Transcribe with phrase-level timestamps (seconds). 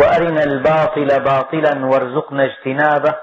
[0.00, 3.14] وأرنا الباطل باطلا وارزقنا اجتنابه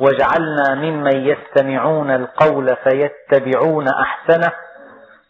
[0.00, 4.52] واجعلنا ممن يستمعون القول فيتبعون أحسنه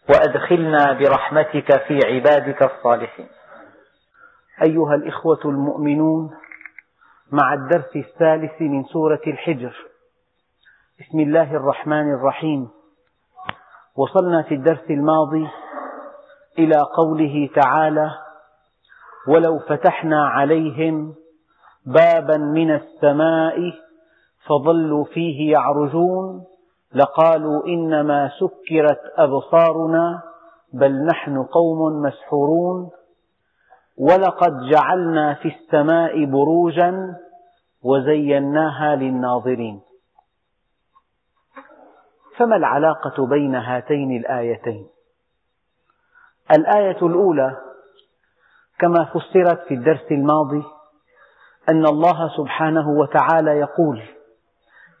[0.09, 3.27] وأدخلنا برحمتك في عبادك الصالحين.
[4.63, 6.29] أيها الإخوة المؤمنون
[7.31, 9.75] مع الدرس الثالث من سورة الحجر.
[10.99, 12.69] بسم الله الرحمن الرحيم.
[13.95, 15.49] وصلنا في الدرس الماضي
[16.59, 18.11] إلى قوله تعالى
[19.27, 21.15] ولو فتحنا عليهم
[21.85, 23.55] بابا من السماء
[24.47, 26.43] فظلوا فيه يعرجون
[26.95, 30.21] لقالوا إنما سكرت أبصارنا
[30.73, 32.89] بل نحن قوم مسحورون
[33.97, 37.15] ولقد جعلنا في السماء بروجا
[37.83, 39.81] وزيناها للناظرين.
[42.37, 44.87] فما العلاقة بين هاتين الآيتين؟
[46.51, 47.70] الآية الأولى
[48.81, 50.63] كما فسرت في الدرس الماضي
[51.69, 54.01] أن الله سبحانه وتعالى يقول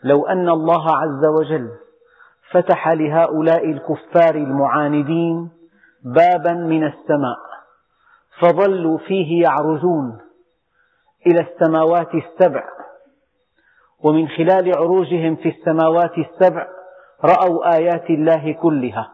[0.03, 1.69] لو أن الله عز وجل
[2.51, 5.49] فتح لهؤلاء الكفار المعاندين
[6.03, 7.37] بابا من السماء
[8.39, 10.19] فظلوا فيه يعرجون
[11.27, 12.63] إلى السماوات السبع
[14.03, 16.67] ومن خلال عروجهم في السماوات السبع
[17.25, 19.11] رأوا آيات الله كلها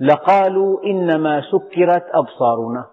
[0.00, 2.86] لقالوا إنما سكرت أبصارنا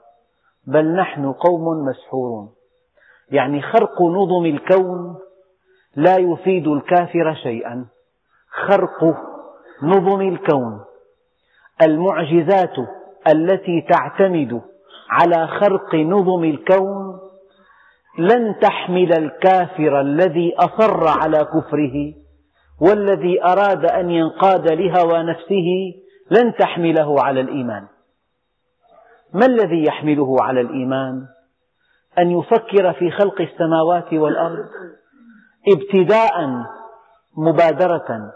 [0.68, 2.50] بل نحن قوم مسحورون.
[3.32, 5.16] يعني خرق نظم الكون
[5.96, 7.86] لا يفيد الكافر شيئا.
[8.68, 9.18] خرق
[9.84, 10.80] نظم الكون.
[11.82, 12.76] المعجزات
[13.34, 14.62] التي تعتمد
[15.10, 17.20] على خرق نظم الكون
[18.20, 22.14] لن تحمل الكافر الذي أصر على كفره
[22.82, 25.94] والذي أراد أن ينقاد لهوى نفسه
[26.32, 27.88] لن تحمله على الإيمان.
[29.34, 31.26] ما الذي يحمله على الإيمان؟
[32.20, 34.66] أن يفكر في خلق السماوات والأرض
[35.76, 36.64] ابتداء
[37.38, 38.34] مبادرة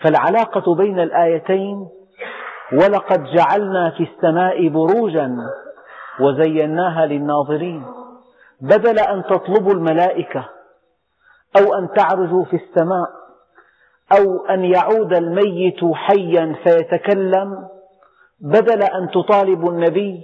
[0.00, 1.88] فالعلاقة بين الآيتين
[2.72, 5.36] ولقد جعلنا في السماء بروجا
[6.20, 7.86] وزيناها للناظرين
[8.60, 10.48] بدل أن تطلبوا الملائكة
[11.60, 13.08] أو أن تعرجوا في السماء
[14.18, 17.68] أو أن يعود الميت حيا فيتكلم
[18.40, 20.22] بدل أن تطالبوا النبي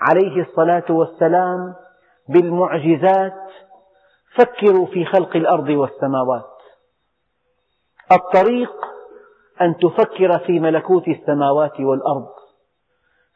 [0.00, 1.74] عليه الصلاة والسلام
[2.28, 3.34] بالمعجزات
[4.38, 6.50] فكروا في خلق الأرض والسماوات.
[8.12, 8.72] الطريق
[9.60, 12.28] أن تفكر في ملكوت السماوات والأرض.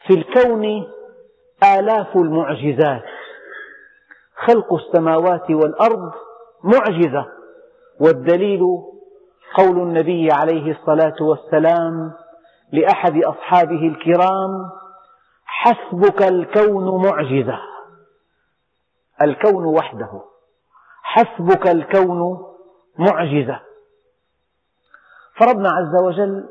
[0.07, 0.65] في الكون
[1.79, 3.05] آلاف المعجزات.
[4.47, 6.13] خلق السماوات والأرض
[6.65, 7.27] معجزة
[8.01, 8.61] والدليل
[9.57, 12.13] قول النبي عليه الصلاة والسلام
[12.73, 14.71] لأحد أصحابه الكرام
[15.45, 17.59] حسبك الكون معجزة.
[19.23, 20.23] الكون وحده.
[21.03, 22.47] حسبك الكون
[22.99, 23.61] معجزة.
[25.41, 26.49] فربنا عز وجل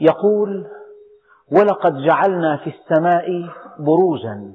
[0.00, 0.66] يقول
[1.52, 3.26] ولقد جعلنا في السماء
[3.78, 4.54] بروجا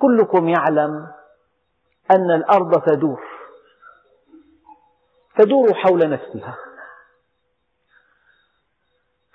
[0.00, 1.08] كلكم يعلم
[2.10, 3.22] أن الأرض تدور.
[5.36, 6.56] تدور حول نفسها.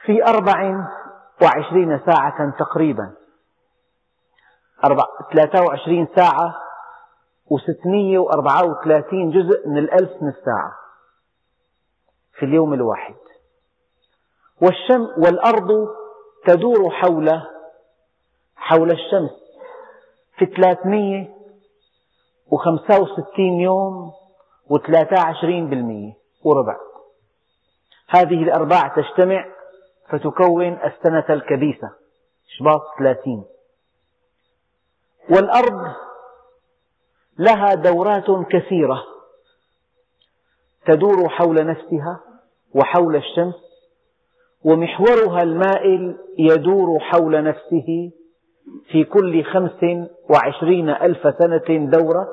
[0.07, 0.87] في أربع
[1.41, 3.13] وعشرين ساعة تقريبا.
[5.33, 6.55] ثلاثة وعشرين ساعة
[7.49, 10.71] وستمية وأربعة وثلاثين جزء من الألف من الساعة
[12.39, 13.15] في اليوم الواحد.
[14.61, 15.87] والشم والأرض
[16.45, 17.41] تدور حول
[18.55, 19.31] حول الشمس
[20.37, 21.33] في ثلاثمية
[22.51, 24.11] وخمسة وستين يوم
[24.69, 26.13] وثلاثة عشرين بالمية
[26.43, 26.75] وربع.
[28.09, 29.56] هذه الأرباع تجتمع
[30.09, 31.89] فتكون السنة الكبيسة.
[32.57, 33.43] شباط ثلاثين.
[35.29, 35.95] والأرض
[37.39, 39.03] لها دورات كثيرة
[40.85, 42.19] تدور حول نفسها
[42.75, 43.55] وحول الشمس
[44.63, 48.11] ومحورها المائل يدور حول نفسه
[48.91, 52.27] في كل خمس وعشرين ألف سنة دورة.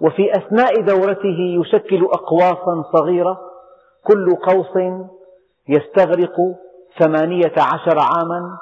[0.00, 3.40] وفي أثناء دورته يشكل أقواصا صغيرة
[4.04, 4.76] كل قوس
[5.70, 6.36] يستغرق
[6.98, 8.58] ثمانية عشر عاما.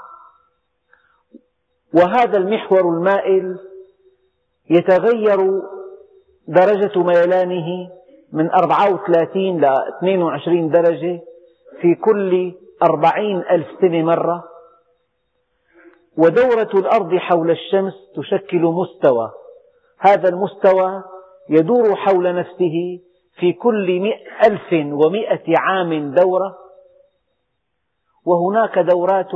[1.94, 3.58] وهذا المحور المائل
[4.70, 5.62] يتغير
[6.49, 7.90] درجة ميلانه
[8.32, 9.64] من 34 ل
[9.99, 11.20] 22 درجة
[11.81, 14.44] في كل أربعين ألف سنة مرة.
[16.16, 19.31] ودورة الأرض حول الشمس تشكل مستوى.
[19.99, 21.02] هذا المستوى
[21.50, 23.00] يدور حول نفسه
[23.38, 24.12] في كل
[24.44, 26.67] ألف ومئة عام دورة.
[28.28, 29.34] وهناك دورات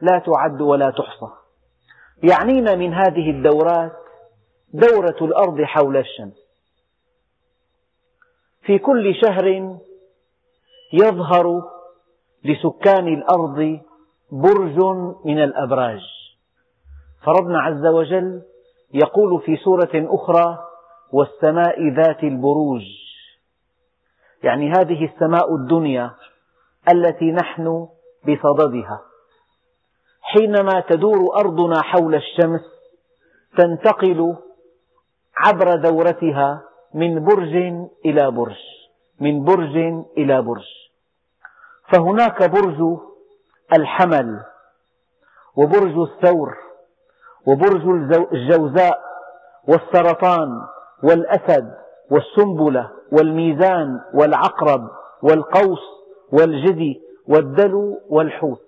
[0.00, 1.32] لا تعد ولا تحصى.
[2.22, 3.92] يعنينا من هذه الدورات
[4.72, 6.42] دورة الأرض حول الشمس.
[8.62, 9.76] في كل شهر
[10.92, 11.62] يظهر
[12.44, 13.80] لسكان الأرض
[14.32, 14.78] برج
[15.24, 16.00] من الأبراج.
[17.24, 18.42] فربنا عز وجل
[18.94, 20.58] يقول في سورة أخرى
[21.12, 22.82] والسماء ذات البروج.
[24.42, 26.10] يعني هذه السماء الدنيا
[26.92, 27.88] التي نحن
[28.28, 29.00] بصددها.
[30.22, 32.60] حينما تدور أرضنا حول الشمس
[33.58, 34.36] تنتقل
[35.36, 36.62] عبر دورتها
[36.94, 37.54] من برج
[38.06, 38.56] إلى برج
[39.20, 39.76] من برج
[40.18, 40.66] إلى برج.
[41.92, 42.98] فهناك برج
[43.72, 44.40] الحمل
[45.56, 46.56] وبرج الثور
[47.46, 47.88] وبرج
[48.32, 49.00] الجوزاء
[49.68, 50.48] والسرطان
[51.02, 51.74] والأسد
[52.10, 54.88] والسنبلة والميزان والعقرب
[55.22, 55.80] والقوس
[56.32, 58.66] والجدي والدلو والحوت.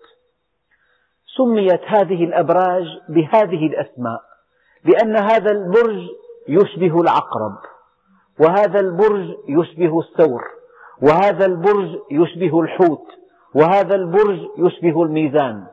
[1.36, 4.22] سميت هذه الأبراج بهذه الأسماء
[4.84, 6.08] لأن هذا البرج
[6.48, 7.56] يشبه العقرب
[8.40, 10.44] وهذا البرج يشبه الثور
[11.02, 13.06] وهذا البرج يشبه الحوت
[13.54, 15.66] وهذا البرج يشبه الميزان.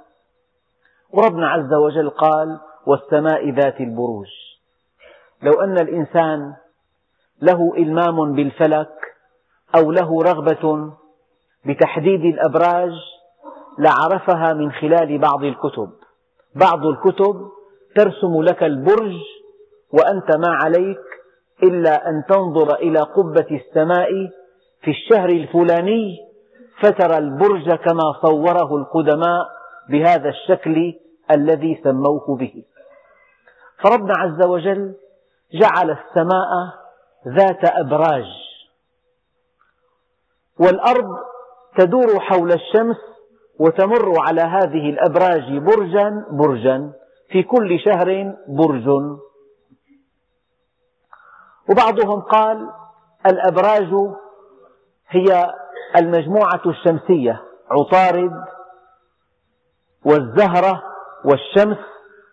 [1.10, 4.28] وربنا عز وجل قال والسماء ذات البروج.
[5.42, 6.54] لو أن الإنسان
[7.42, 8.94] له إلمام بالفلك
[9.76, 10.92] أو له رغبة
[11.66, 12.92] بتحديد الأبراج
[13.80, 15.90] لعرفها من خلال بعض الكتب.
[16.56, 17.50] بعض الكتب
[17.96, 19.14] ترسم لك البرج
[19.94, 21.00] وأنت ما عليك
[21.64, 24.10] إلا أن تنظر إلى قبة السماء
[24.82, 26.18] في الشهر الفلاني
[26.82, 29.48] فترى البرج كما صوره القدماء
[29.90, 30.94] بهذا الشكل
[31.32, 32.64] الذي سموه به.
[33.84, 34.96] فربنا عز وجل
[35.54, 36.50] جعل السماء
[37.28, 38.26] ذات أبراج
[40.60, 41.10] والأرض
[41.78, 42.98] تدور حول الشمس
[43.60, 46.92] وتمر على هذه الأبراج برجا برجا.
[47.30, 48.88] في كل شهر برج.
[51.70, 52.70] وبعضهم قال
[53.26, 53.94] الأبراج
[55.10, 55.54] هي
[55.98, 57.42] المجموعة الشمسية
[57.72, 58.32] عطارد
[60.06, 60.84] والزهرة
[61.26, 61.78] والشمس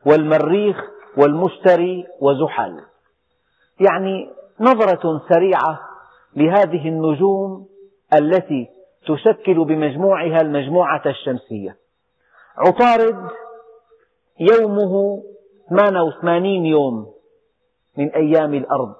[0.06, 0.76] والمريخ
[1.16, 2.80] والمشتري وزحل.
[3.80, 4.30] يعني
[4.60, 5.80] نظرة سريعة
[6.36, 7.68] لهذه النجوم
[8.12, 11.76] التي تشكل بمجموعها المجموعة الشمسية.
[12.56, 13.30] عطارد
[14.40, 15.22] يومه
[15.70, 17.14] 88 يوم
[17.96, 18.94] من أيام الأرض.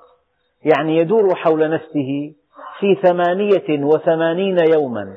[0.63, 2.35] يعني يدور حول نفسه
[2.81, 5.15] في ثمانية وثمانين يوما.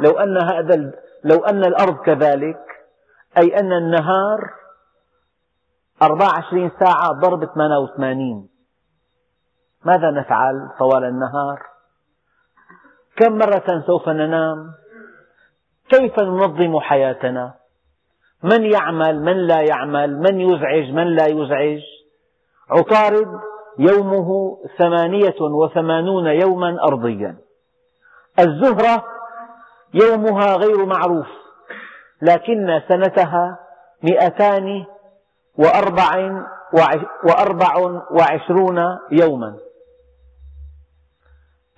[0.00, 0.92] لو أن, هذا
[1.24, 2.60] لو أن الأرض كذلك
[3.38, 4.50] أي أن النهار
[6.02, 8.48] أربع عشرين ساعة ضرب ثمانية وثمانين.
[9.84, 11.73] ماذا نفعل طوال النهار؟
[13.16, 14.72] كم مرة سوف ننام؟
[15.88, 17.54] كيف ننظم حياتنا؟
[18.42, 21.80] من يعمل من لا يعمل؟ من يزعج من لا يزعج؟
[22.70, 23.40] عطارد
[23.78, 27.36] يومه ثمانية وثمانون يوما أرضيا.
[28.38, 29.04] الزهرة
[29.94, 31.26] يومها غير معروف
[32.22, 33.58] لكن سنتها
[34.02, 34.84] مئتان
[35.58, 36.42] وأربع,
[37.24, 38.78] وأربع وعشرون
[39.10, 39.56] يوما.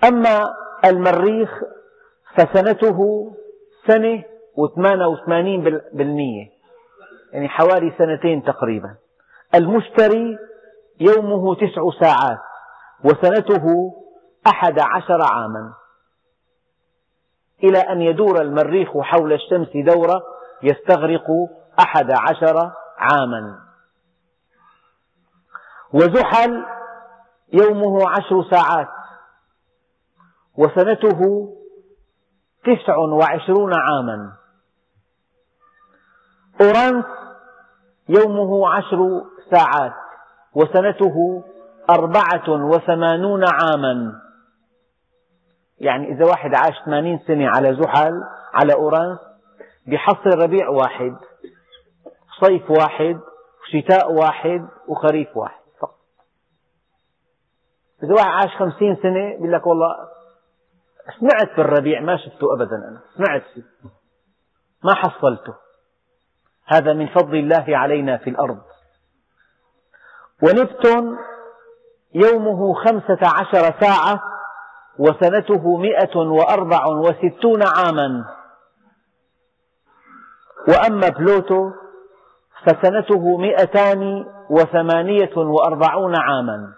[0.04, 0.44] أما
[0.90, 1.50] المريخ
[2.36, 3.30] فسنته
[3.86, 4.24] سنة
[4.56, 6.48] وثمانية وثمانين بالمئة
[7.32, 8.94] يعني حوالي سنتين تقريبا.
[9.54, 10.38] المشتري
[11.00, 12.38] يومه تسع ساعات
[13.04, 13.94] وسنته
[14.46, 15.72] أحد عشر عاما.
[17.64, 20.22] إلى أن يدور المريخ حول الشمس دورة
[20.62, 21.26] يستغرق
[21.80, 23.58] أحد عشر عاما.
[25.92, 26.64] وزحل
[27.52, 28.88] يومه عشر ساعات
[30.58, 31.48] وسنته
[32.64, 34.32] تسع وعشرون عاما.
[36.60, 37.04] أورانس
[38.08, 39.92] يومه عشر ساعات
[40.54, 41.44] وسنته
[41.90, 44.12] أربعة وثمانون عاما.
[45.78, 48.22] يعني إذا واحد عاش ثمانين سنة على زحل
[48.54, 49.18] على أورانس
[49.86, 51.16] بحصل ربيع واحد
[52.40, 53.20] صيف واحد
[53.70, 55.98] شتاء واحد وخريف واحد فقط.
[58.02, 60.15] إذا واحد عاش خمسين سنة يقول لك والله
[61.20, 63.00] سمعت بالربيع ما شفته أبدا أنا.
[63.16, 63.42] سمعت.
[63.54, 63.62] فيه
[64.84, 65.54] ما حصلته.
[66.66, 68.62] هذا من فضل الله علينا في الأرض.
[70.42, 71.18] ونبتون
[72.14, 74.22] يومه خمسة عشر ساعة
[74.98, 78.24] وسنته مئة وأربع وستون عاما.
[80.68, 81.70] وأما بلوتو
[82.66, 86.72] فسنته مئتان وثمانية وأربعون عاما.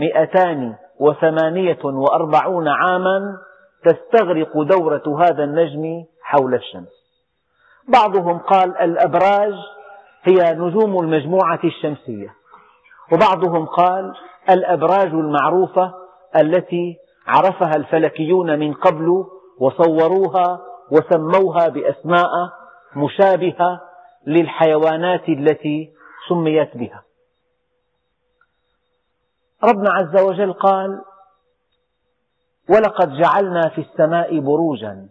[0.00, 3.36] مئتان وثمانية وأربعون عاما
[3.84, 6.98] تستغرق دورة هذا النجم حول الشمس.
[7.88, 9.54] بعضهم قال الأبراج
[10.22, 12.34] هي نجوم المجموعة الشمسية
[13.12, 14.12] وبعضهم قال
[14.50, 15.94] الأبراج المعروفة
[16.40, 19.24] التي عرفها الفلكيون من قبل
[19.60, 22.30] وصوروها وسموها بأسماء
[22.96, 23.80] مشابهة
[24.26, 25.90] للحيوانات التي
[26.28, 27.02] سميت بها.
[29.64, 31.02] ربنا عز وجل قال
[32.70, 35.08] ولقد جعلنا في السماء بروجا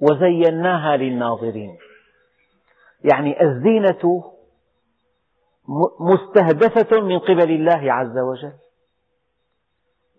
[0.00, 1.78] وزيناها للناظرين.
[3.04, 4.32] يعني الزينة
[6.00, 8.52] مستهدفة من قبل الله عز وجل.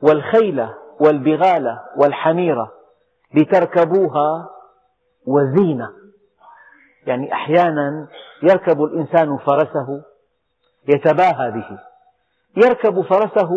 [0.01, 0.67] والخيل
[0.99, 2.67] والبغال والحمير
[3.33, 4.49] لتركبوها
[5.27, 5.91] وزينة.
[7.05, 8.07] يعني أحيانا
[8.43, 10.03] يركب الإنسان فرسه
[10.87, 11.90] يتباهى به.
[12.57, 13.49] يركب فرسه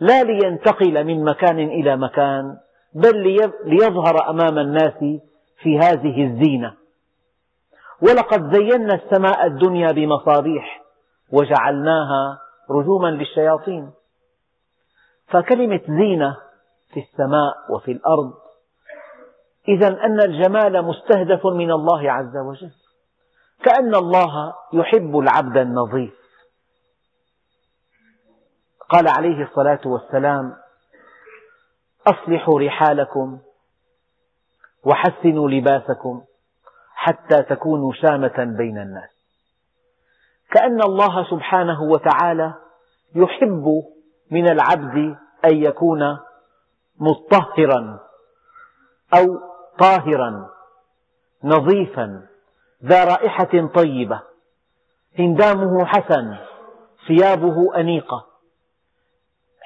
[0.00, 2.56] لا لينتقل من مكان إلى مكان
[2.94, 4.98] بل ليظهر أمام الناس
[5.62, 6.74] في هذه الزينة.
[8.02, 10.82] ولقد زينا السماء الدنيا بمصابيح
[11.32, 12.38] وجعلناها
[12.70, 13.90] رجوما للشياطين.
[15.28, 16.36] فكلمة زينة
[16.92, 18.32] في السماء وفي الأرض
[19.68, 22.72] إذا أن الجمال مستهدف من الله عز وجل.
[23.62, 26.17] كأن الله يحب العبد النظيف.
[28.88, 30.56] قال عليه الصلاة والسلام
[32.06, 33.38] أصلحوا رحالكم
[34.84, 36.22] وحسنوا لباسكم
[36.94, 39.10] حتى تكونوا شامة بين الناس.
[40.50, 42.54] كأن الله سبحانه وتعالى
[43.14, 43.64] يحب
[44.30, 46.18] من العبد أن يكون
[47.00, 48.00] مطهرا
[49.14, 49.40] أو
[49.78, 50.50] طاهرا
[51.44, 52.26] نظيفا
[52.84, 54.22] ذا رائحة طيبة
[55.18, 56.36] هندامه حسن
[57.08, 58.27] ثيابه أنيقة.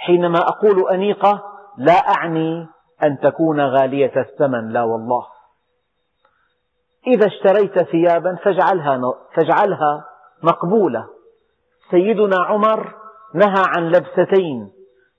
[0.06, 1.42] حينما أقول أنيقة
[1.78, 2.66] لا أعني
[3.02, 5.26] أن تكون غالية الثمن لا والله.
[7.06, 9.00] إذا اشتريت ثيابا فاجعلها,
[9.35, 10.04] فاجعلها
[10.42, 11.06] مقبولة.
[11.90, 12.94] سيدنا عمر
[13.35, 14.73] نهى عن لبستين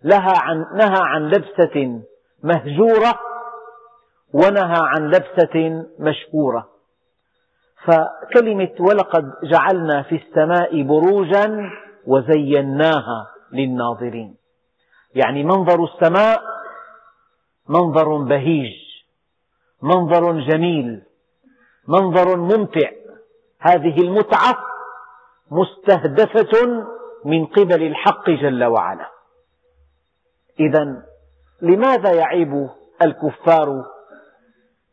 [0.04, 2.02] لها عن نهى عن لبسة
[2.44, 3.20] مهجورة
[4.34, 6.68] ونهى عن لبسة مشكورة.
[7.86, 11.70] فكلمة ولقد جعلنا في السماء بروجا
[12.08, 14.43] وزيناها للناظرين.
[15.16, 16.42] يعني منظر السماء
[17.70, 18.74] منظر بهيج
[19.82, 21.02] منظر جميل
[21.88, 22.90] منظر ممتع.
[23.60, 24.58] هذه المتعة
[25.52, 26.86] مستهدفة
[27.26, 29.10] من قبل الحق جل وعلا.
[30.60, 31.04] إذا
[31.62, 32.70] لماذا يعيب
[33.02, 33.86] الكفار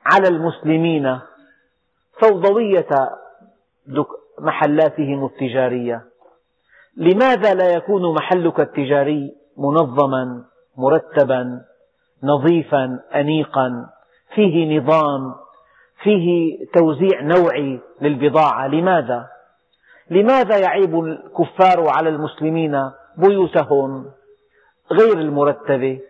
[0.07, 1.21] على المسلمين
[2.21, 2.89] فوضوية
[4.39, 6.05] محلاتهم التجارية؟
[6.97, 10.45] لماذا لا يكون محلك التجاري منظما
[10.77, 11.63] مرتبا
[12.23, 13.91] نظيفا أنيقا.
[14.35, 15.35] فيه نظام
[16.03, 18.67] فيه توزيع نوعي للبضاعة.
[18.67, 19.29] لماذا؟
[20.11, 24.11] لماذا يعيب الكفار على المسلمين بيوتهم
[24.93, 26.01] غير المرتبة؟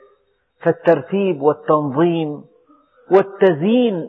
[0.61, 2.45] فالترتيب والتنظيم
[3.11, 4.09] والتزيين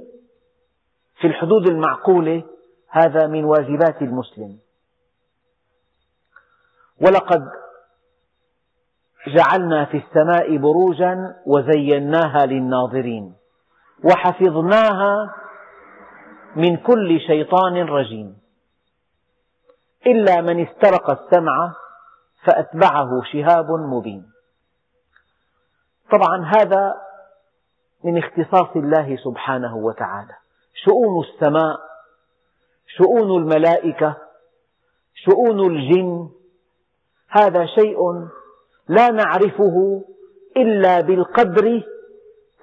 [1.19, 2.43] في الحدود المعقولة
[2.89, 4.57] هذا من واجبات المسلم.
[7.01, 7.60] ولقد
[9.27, 13.35] جعلنا في السماء بروجا وزيناها للناظرين
[14.03, 15.35] وحفظناها
[16.55, 18.37] من كل شيطان رجيم.
[20.07, 21.73] إلا من استرق السمع
[22.45, 24.25] فأتبعه شهاب مبين.
[26.11, 26.95] طبعا هذا
[28.03, 30.35] من اختصاص الله سبحانه وتعالى.
[30.85, 31.91] شؤون السماء
[32.97, 34.17] شؤون الملائكة
[35.15, 36.29] شؤون الجن
[37.29, 37.97] هذا شيء
[38.91, 40.03] لا نعرفه
[40.57, 41.83] إلا بالقدر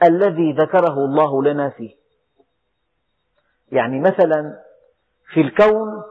[0.02, 1.94] الذي ذكره الله لنا فيه.
[3.73, 4.62] يعني مثلا
[5.32, 6.02] في الكون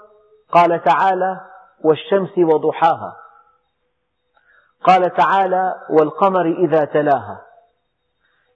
[0.51, 1.41] قال تعالى
[1.83, 3.17] والشمس وضحاها.
[4.83, 7.45] قال تعالى والقمر إذا تلاها.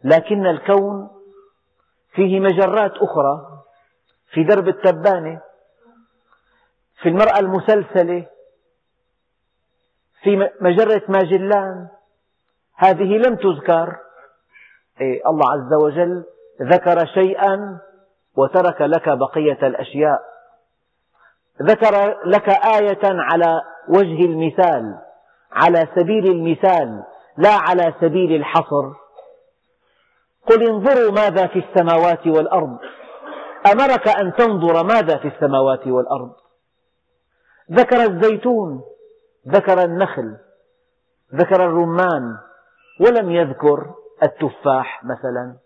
[0.04, 1.10] لكن الكون
[2.14, 3.64] فيه مجرات أخرى
[4.34, 5.42] في درب التبانة
[7.02, 8.28] في المرأة المسلسلة
[10.24, 11.88] في مجرة ماجلان.
[12.76, 13.98] هذه لم تذكر.
[15.28, 16.24] الله عز وجل
[16.62, 17.80] ذكر شيئا
[18.38, 20.22] وترك لك بقية الأشياء.
[21.62, 24.98] ذكر لك آية على وجه المثال
[25.52, 27.04] على سبيل المثال
[27.38, 28.92] لا على سبيل الحصر.
[30.48, 32.78] قل انظروا ماذا في السماوات والأرض.
[33.74, 36.34] أمرك أن تنظر ماذا في السماوات والأرض.
[37.72, 38.82] ذكر الزيتون.
[39.48, 40.38] ذكر النخل
[41.36, 42.38] ذكر الرمان
[43.00, 45.58] ولم يذكر التفاح مثلا.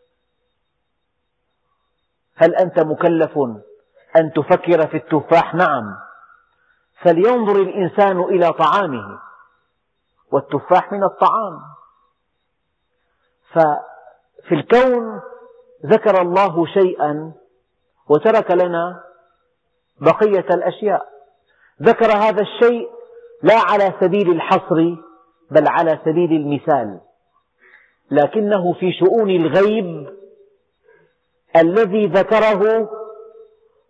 [2.35, 3.37] هل أنت مكلف
[4.17, 5.97] أن تفكر في التفاح؟ نعم.
[7.01, 9.19] فلينظر الإنسان إلى طعامه
[10.31, 11.61] والتفاح من الطعام.
[13.51, 15.21] ففي الكون
[15.85, 17.33] ذكر الله شيئا
[18.09, 19.03] وترك لنا
[20.01, 21.07] بقية الأشياء.
[21.81, 22.94] ذكر هذا الشيء
[23.45, 24.95] لا على سبيل الحصر
[25.51, 26.99] بل على سبيل المثال.
[28.11, 30.09] لكنه في شؤون الغيب
[31.55, 32.89] الذي ذكره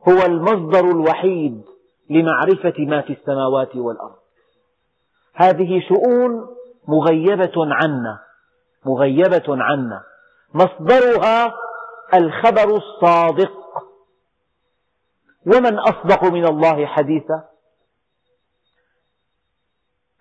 [0.10, 1.64] هو المصدر الوحيد
[2.10, 4.16] لمعرفة ما في السماوات والأرض.
[5.34, 6.48] هذه شؤون
[6.88, 8.20] مغيبة عنا
[8.86, 10.04] مغيبة عنا.
[10.54, 11.54] مصدرها
[12.14, 13.52] الخبر الصادق.
[15.46, 17.55] ومن أصدق من الله حديثا؟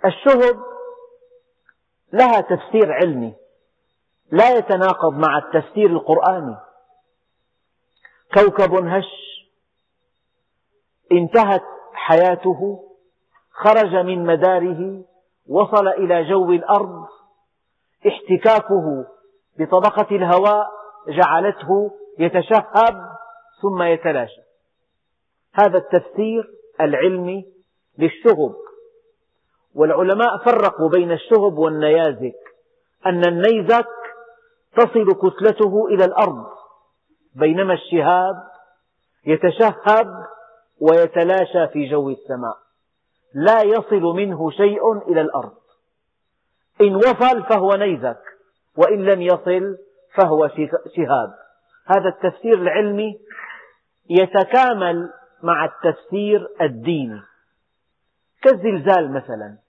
[0.06, 0.56] الشهب
[2.12, 3.34] لها تفسير علمي
[4.32, 6.56] لا يتناقض مع التفسير القرآني.
[8.34, 9.04] كوكب هش
[11.12, 12.90] انتهت حياته
[13.50, 15.04] خرج من مداره
[15.48, 17.06] وصل إلى جو الأرض.
[18.08, 19.06] احتكاكه
[19.58, 20.70] بطبقة الهواء
[21.08, 23.10] جعلته يتشهب
[23.62, 24.40] ثم يتلاشى.
[25.54, 27.52] هذا التفسير العلمي
[27.98, 28.54] للشهب
[29.74, 32.38] والعلماء فرقوا بين الشهب والنيازك
[33.06, 33.88] أن النيزك
[34.76, 36.46] تصل كتلته إلى الأرض
[37.34, 38.36] بينما الشهاب
[39.26, 40.06] يتشهب
[40.80, 42.56] ويتلاشى في جو السماء.
[43.34, 45.56] لا يصل منه شيء إلى الأرض.
[46.80, 48.22] إن وصل فهو نيزك
[48.76, 49.78] وإن لم يصل
[50.14, 50.48] فهو
[50.96, 51.34] شهاب.
[51.86, 53.20] هذا التفسير العلمي
[54.10, 55.10] يتكامل
[55.42, 57.20] مع التفسير الديني.
[58.42, 59.63] كالزلزال مثلا.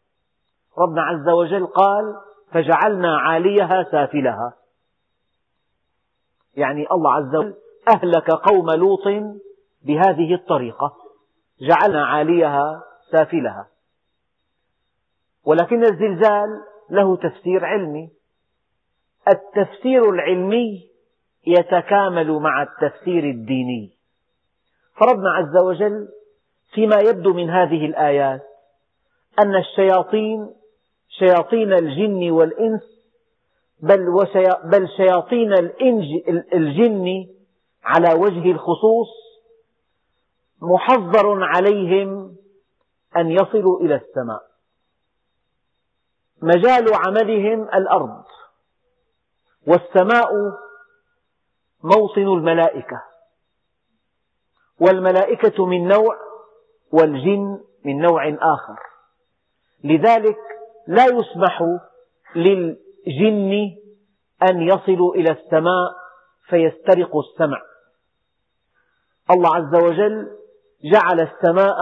[0.78, 2.16] ربنا عز وجل قال
[2.52, 4.54] فجعلنا عاليها سافلها.
[6.56, 7.54] يعني الله عز وجل
[7.96, 9.08] أهلك قوم لوط
[9.82, 10.96] بهذه الطريقة.
[11.62, 13.68] جعلنا عاليها سافلها.
[15.46, 18.10] ولكن الزلزال له تفسير علمي.
[19.28, 20.90] التفسير العلمي
[21.48, 23.96] يتكامل مع التفسير الديني.
[24.96, 26.08] فربنا عز وجل
[26.74, 28.42] فيما يبدو من هذه الآيات
[29.40, 30.56] أن الشياطين
[31.20, 32.82] شياطين الجن والإنس
[33.80, 34.26] بل,
[34.64, 35.54] بل شياطين
[36.54, 37.28] الجن
[37.84, 39.08] على وجه الخصوص
[40.62, 42.36] محظر عليهم
[43.18, 44.42] أن يصلوا إلى السماء.
[46.42, 48.24] مجال عملهم الأرض
[49.68, 50.30] والسماء
[51.84, 53.04] موطن الملائكة
[54.80, 56.18] والملائكة من نوع
[56.92, 58.80] والجن من نوع آخر.
[59.84, 60.38] لذلك
[60.88, 61.80] لا يسمح
[62.36, 63.76] للجن
[64.50, 65.96] أن يصلوا إلى السماء
[66.50, 67.62] فيسترقوا السمع.
[69.32, 70.38] الله عز وجل
[70.84, 71.76] جعل السماء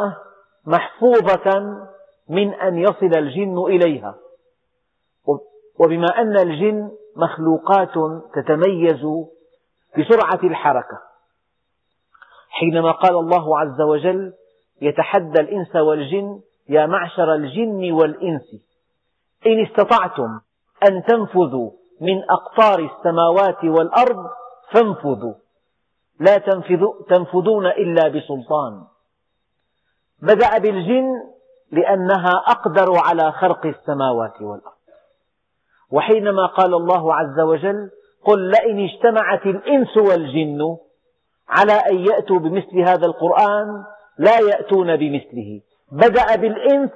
[0.65, 1.77] محفوظة
[2.29, 4.15] من أن يصل الجن إليها.
[5.79, 7.93] وبما أن الجن مخلوقات
[8.33, 9.05] تتميز
[9.97, 11.01] بسرعة الحركة.
[12.49, 14.33] حينما قال الله عز وجل
[14.81, 18.72] يتحدى الإنس والجن يا معشر الجن والإنس.
[19.45, 20.39] إن استطعتم
[20.89, 24.29] أن تنفذوا من أقطار السماوات والأرض
[24.71, 25.34] فانفذوا.
[26.19, 26.38] لا
[27.10, 28.82] تنفذون إلا بسلطان.
[30.21, 31.13] بدأ بالجن
[31.71, 34.73] لأنها أقدر على خرق السماوات والأرض.
[35.91, 37.89] وحينما قال الله عز وجل
[38.25, 40.77] قل لئن اجتمعت الإنس والجن
[41.49, 43.84] على أن يأتوا بمثل هذا القرآن
[44.17, 45.62] لا يأتون بمثله.
[45.91, 46.91] بدأ بالإنس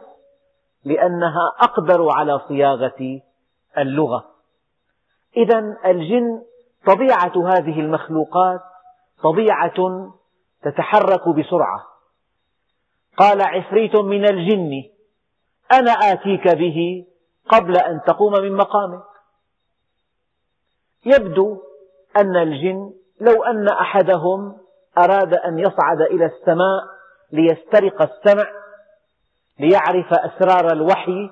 [0.87, 3.21] لأنها أقدر على صياغة
[3.77, 4.25] اللغة.
[5.37, 6.41] إذا الجن
[6.85, 8.61] طبيعة هذه المخلوقات
[9.23, 10.11] طبيعة
[10.63, 11.83] تتحرك بسرعة.
[13.17, 14.83] قال عفريت من الجن
[15.73, 17.05] أنا آتيك به
[17.49, 19.03] قبل أن تقوم من مقامك.
[21.05, 21.61] يبدو
[22.17, 24.57] أن الجن لو أن أحدهم
[24.97, 26.83] أراد أن يصعد إلى السماء
[27.31, 28.49] ليسترق السمع
[29.59, 31.31] ليعرف أسرار الوحي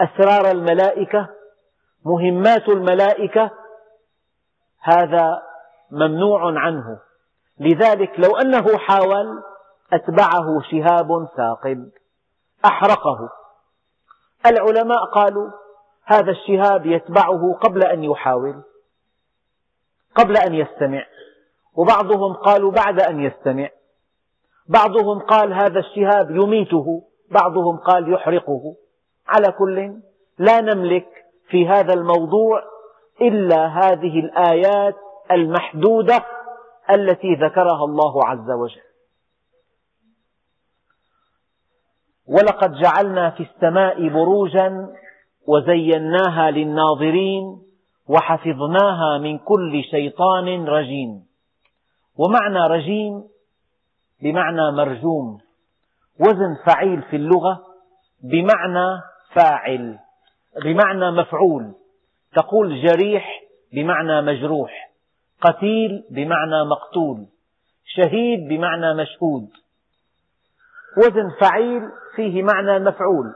[0.00, 1.36] أسرار الملائكة
[2.06, 3.50] مهمات الملائكة.
[4.80, 5.42] هذا
[5.90, 7.00] ممنوع عنه.
[7.60, 9.42] لذلك لو أنه حاول
[9.92, 11.90] أتبعه شهاب ثاقب.
[12.64, 13.30] أحرقه.
[14.46, 15.50] العلماء قالوا
[16.04, 18.62] هذا الشهاب يتبعه قبل أن يحاول
[20.14, 21.06] قبل أن يستمع.
[21.74, 23.68] وبعضهم قالوا بعد أن يستمع.
[24.68, 27.02] بعضهم قال هذا الشهاب يميته.
[27.30, 28.76] بعضهم قال يحرقه.
[29.28, 30.00] على كل
[30.38, 31.08] لا نملك
[31.48, 32.62] في هذا الموضوع
[33.20, 34.94] إلا هذه الآيات
[35.30, 36.24] المحدودة
[36.90, 38.86] التي ذكرها الله عز وجل.
[42.28, 44.88] ولقد جعلنا في السماء بروجا
[45.46, 47.62] وزيناها للناظرين
[48.08, 51.26] وحفظناها من كل شيطان رجيم.
[52.18, 53.24] ومعنى رجيم
[54.22, 55.45] بمعنى مرجوم.
[56.20, 57.60] وزن فعيل في اللغة
[58.22, 59.02] بمعنى
[59.34, 59.98] فاعل
[60.64, 61.72] بمعنى مفعول.
[62.36, 64.90] تقول جريح بمعنى مجروح
[65.40, 67.26] قتيل بمعنى مقتول
[67.84, 69.48] شهيد بمعنى مشهود.
[70.98, 71.82] وزن فعيل
[72.16, 73.32] فيه معنى مفعول.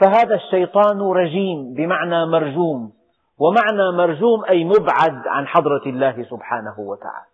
[0.00, 2.92] فهذا الشيطان رجيم بمعنى مرجوم
[3.38, 7.33] ومعنى مرجوم أي مبعد عن حضرة الله سبحانه وتعالى.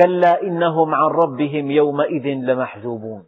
[0.00, 3.26] كلا إنهم عن ربهم يومئذ لمحجوبون.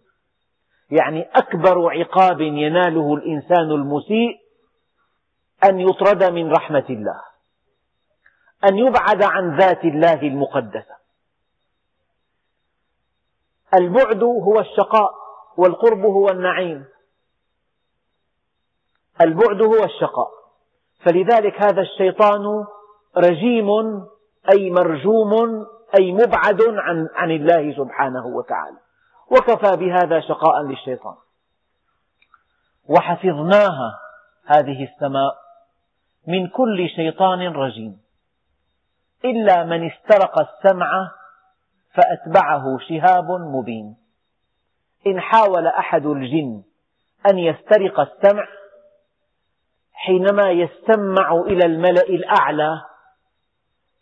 [0.91, 4.41] يعني أكبر عقاب يناله الإنسان المسيء
[5.65, 7.21] أن يطرد من رحمة الله
[8.71, 10.97] أن يبعد عن ذات الله المقدسة.
[13.75, 15.11] البعد هو الشقاء
[15.57, 16.85] والقرب هو النعيم.
[19.21, 20.31] البعد هو الشقاء.
[21.05, 22.65] فلذلك هذا الشيطان
[23.17, 23.69] رجيم
[24.55, 25.33] أي مرجوم
[25.99, 28.77] أي مبعد عن, عن الله سبحانه وتعالى.
[29.31, 31.17] وكفى بهذا شقاء للشيطان.
[32.89, 33.99] وحفظناها
[34.47, 35.35] هذه السماء
[36.29, 38.01] من كل شيطان رجيم.
[39.25, 41.11] إلا من استرق السمع
[41.95, 43.97] فأتبعه شهاب مبين.
[45.07, 46.63] إن حاول أحد الجن
[47.31, 48.47] أن يسترق السمع
[49.93, 52.83] حينما يستمع إلى الملأ الأعلى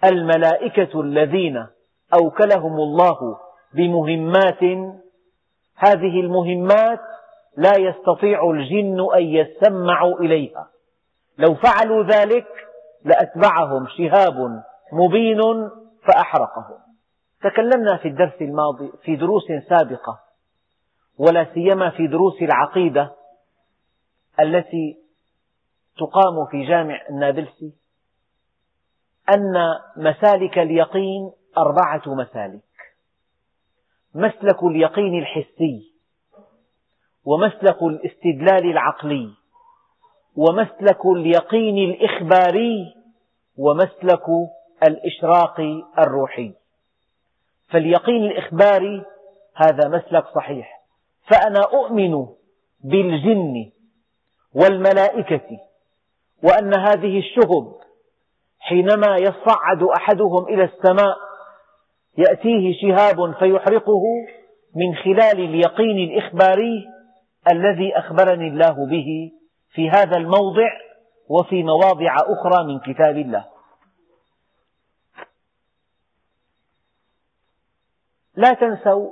[0.05, 1.66] الملائكة الذين
[2.14, 3.38] أوكلهم الله
[3.75, 4.62] بمهمات.
[5.77, 7.01] هذه المهمات
[7.57, 10.68] لا يستطيع الجن أن يسمعوا إليها.
[11.38, 12.46] لو فعلوا ذلك
[13.05, 15.70] لأتبعهم شهاب مبين
[16.07, 16.79] فأحرقهم.
[17.42, 20.20] تكلمنا في الدرس الماضي في دروس سابقة
[21.18, 23.12] ولا سيما في دروس العقيدة
[24.40, 24.96] التي
[25.99, 27.73] تقام في جامع النابلسي
[29.35, 29.55] أن
[29.96, 32.62] مسالك اليقين أربعة مسالك.
[34.14, 35.92] مسلك اليقين الحسي
[37.24, 39.30] ومسلك الاستدلال العقلي
[40.36, 42.94] ومسلك اليقين الإخباري
[43.56, 44.24] ومسلك
[44.88, 45.60] الإشراق
[45.98, 46.54] الروحي.
[47.70, 49.04] فاليقين الإخباري
[49.54, 50.80] هذا مسلك صحيح.
[51.30, 52.26] فأنا أؤمن
[52.84, 53.70] بالجن
[54.54, 55.58] والملائكة
[56.42, 57.74] وأن هذه الشهب
[58.58, 61.16] حينما يصعد أحدهم إلى السماء
[62.18, 64.03] يأتيه شهاب فيحرقه
[64.75, 66.87] من خلال اليقين الإخباري
[67.53, 69.33] الذي أخبرني الله به
[69.75, 70.70] في هذا الموضع
[71.29, 73.44] وفي مواضع أخرى من كتاب الله.
[78.35, 79.11] لا تنسوا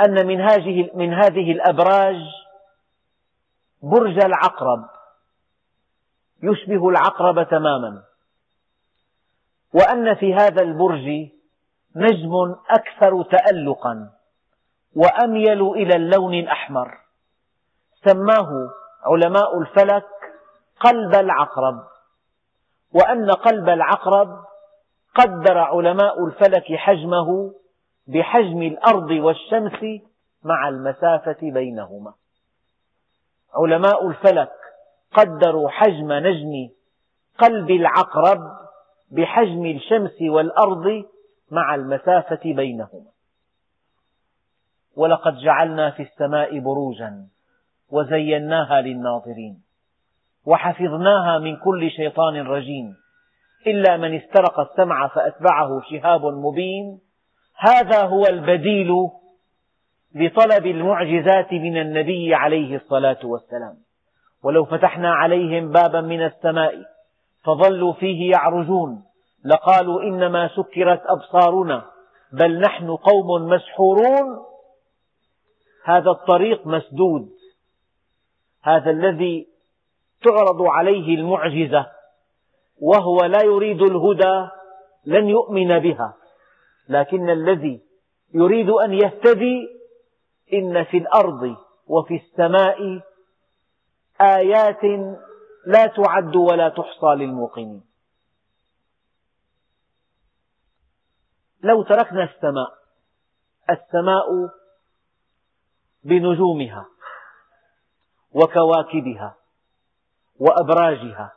[0.00, 2.16] أن من هذه, من هذه الأبراج
[3.82, 4.84] برج العقرب.
[6.42, 8.02] يشبه العقرب تماما.
[9.74, 11.28] وأن في هذا البرج
[11.96, 14.10] نجم أكثر تألقا
[14.96, 16.98] وأميل إلى اللون الأحمر.
[18.04, 18.70] سماه
[19.04, 20.06] علماء الفلك
[20.80, 21.84] قلب العقرب.
[22.94, 24.44] وأن قلب العقرب
[25.14, 27.54] قدر علماء الفلك حجمه
[28.06, 30.00] بحجم الأرض والشمس
[30.44, 32.14] مع المسافة بينهما.
[33.54, 34.52] علماء الفلك
[35.12, 36.70] قدروا حجم نجم
[37.38, 38.40] قلب العقرب
[39.10, 41.04] بحجم الشمس والأرض
[41.50, 43.10] مع المسافة بينهما.
[44.96, 47.26] ولقد جعلنا في السماء بروجا
[47.90, 49.62] وزيناها للناظرين.
[50.46, 52.94] وحفظناها من كل شيطان رجيم.
[53.66, 57.00] إلا من استرق السمع فأتبعه شهاب مبين.
[57.56, 58.90] هذا هو البديل
[60.14, 63.74] لطلب المعجزات من النبي عليه الصلاة والسلام.
[64.42, 66.74] ولو فتحنا عليهم بابا من السماء
[67.44, 69.02] فظلوا فيه يعرجون.
[69.44, 71.84] لقالوا إنما سكرت أبصارنا
[72.32, 74.44] بل نحن قوم مسحورون.
[75.84, 77.30] هذا الطريق مسدود.
[78.62, 79.48] هذا الذي
[80.24, 81.86] تعرض عليه المعجزة
[82.80, 84.48] وهو لا يريد الهدى
[85.06, 86.14] لن يؤمن بها.
[86.88, 87.80] لكن الذي
[88.34, 89.68] يريد أن يهتدي
[90.52, 93.00] إن في الأرض وفي السماء
[94.20, 94.84] آيات
[95.66, 97.87] لا تعد ولا تحصى للموقنين.
[101.62, 102.78] لو تركنا السماء
[103.70, 104.26] السماء
[106.04, 106.86] بنجومها
[108.34, 109.36] وكواكبها
[110.40, 111.32] وأبراجها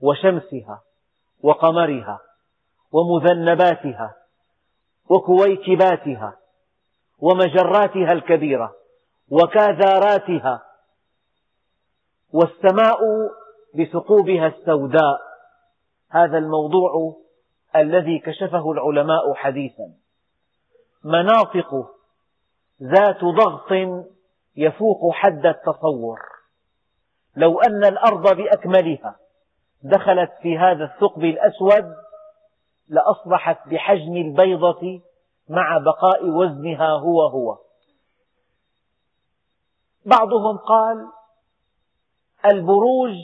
[0.00, 0.82] وشمسها
[1.42, 2.20] وقمرها
[2.92, 4.16] ومذنباتها
[5.10, 6.38] وكويكباتها
[7.18, 8.76] ومجراتها الكبيرة
[9.30, 10.62] وكاذاراتها
[12.32, 12.98] والسماء
[13.74, 15.20] بثقوبها السوداء.
[16.10, 17.16] هذا الموضوع
[17.80, 19.92] الذي كشفه العلماء حديثا.
[21.04, 21.90] مناطق
[22.82, 23.72] ذات ضغط
[24.56, 26.18] يفوق حد التصور.
[27.36, 29.16] لو أن الأرض بأكملها
[29.82, 31.94] دخلت في هذا الثقب الأسود
[32.88, 35.00] لأصبحت بحجم البيضة
[35.48, 37.58] مع بقاء وزنها هو هو.
[40.06, 41.06] بعضهم قال
[42.44, 43.14] البروج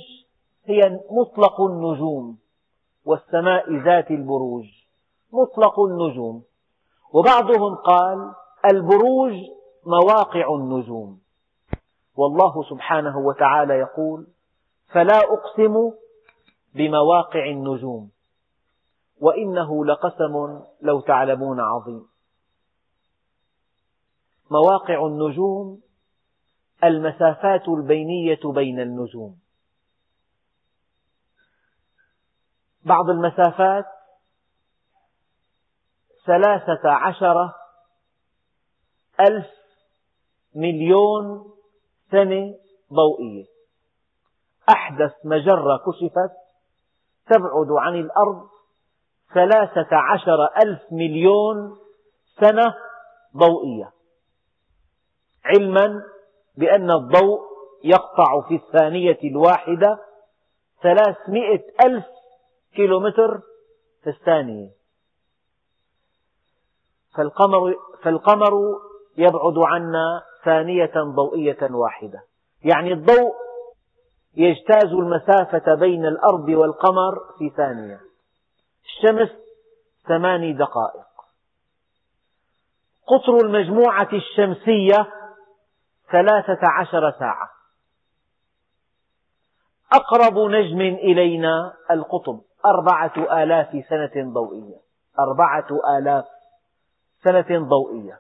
[0.65, 2.39] هي مطلق النجوم.
[3.05, 4.65] والسماء ذات البروج
[5.33, 6.43] مطلق النجوم.
[7.13, 8.35] وبعضهم قال
[8.73, 9.33] البروج
[9.87, 11.21] مواقع النجوم.
[12.17, 14.27] والله سبحانه وتعالى يقول
[14.93, 15.93] فلا أقسم
[16.75, 18.11] بمواقع النجوم
[19.21, 22.07] وإنه لقسم لو تعلمون عظيم.
[24.51, 25.81] مواقع النجوم
[26.85, 29.42] المسافات البينية بين النجوم.
[32.85, 33.85] بعض المسافات
[36.27, 37.53] ثلاثة عشر
[39.21, 39.47] ألف
[40.55, 41.53] مليون
[42.11, 42.55] سنة
[42.93, 43.45] ضوئية.
[44.71, 46.33] أحدث مجرة كشفت
[47.27, 48.49] تبعد عن الأرض
[49.35, 51.79] ثلاثة عشر ألف مليون
[52.41, 52.75] سنة
[53.37, 53.93] ضوئية.
[55.45, 56.03] علما
[56.57, 57.41] بأن الضوء
[57.85, 59.99] يقطع في الثانية الواحدة
[60.83, 62.05] ثلاثمئة ألف
[62.75, 63.41] كيلومتر
[64.03, 64.71] في الثانية.
[67.17, 68.53] فالقمر, فالقمر
[69.17, 72.23] يبعد عنا ثانية ضوئية واحدة.
[72.65, 73.33] يعني الضوء
[74.35, 78.01] يجتاز المسافة بين الأرض والقمر في ثانية.
[78.85, 79.29] الشمس
[80.09, 81.13] ثماني دقائق.
[83.07, 85.13] قطر المجموعة الشمسية
[86.13, 87.51] ثلاثة عشر ساعة.
[89.93, 92.41] أقرب نجم إلينا القطب.
[92.67, 94.77] أربعة آلاف سنة ضوئية.
[95.19, 95.67] أربعة
[95.99, 96.25] آلاف
[97.25, 98.19] سنة ضوئية.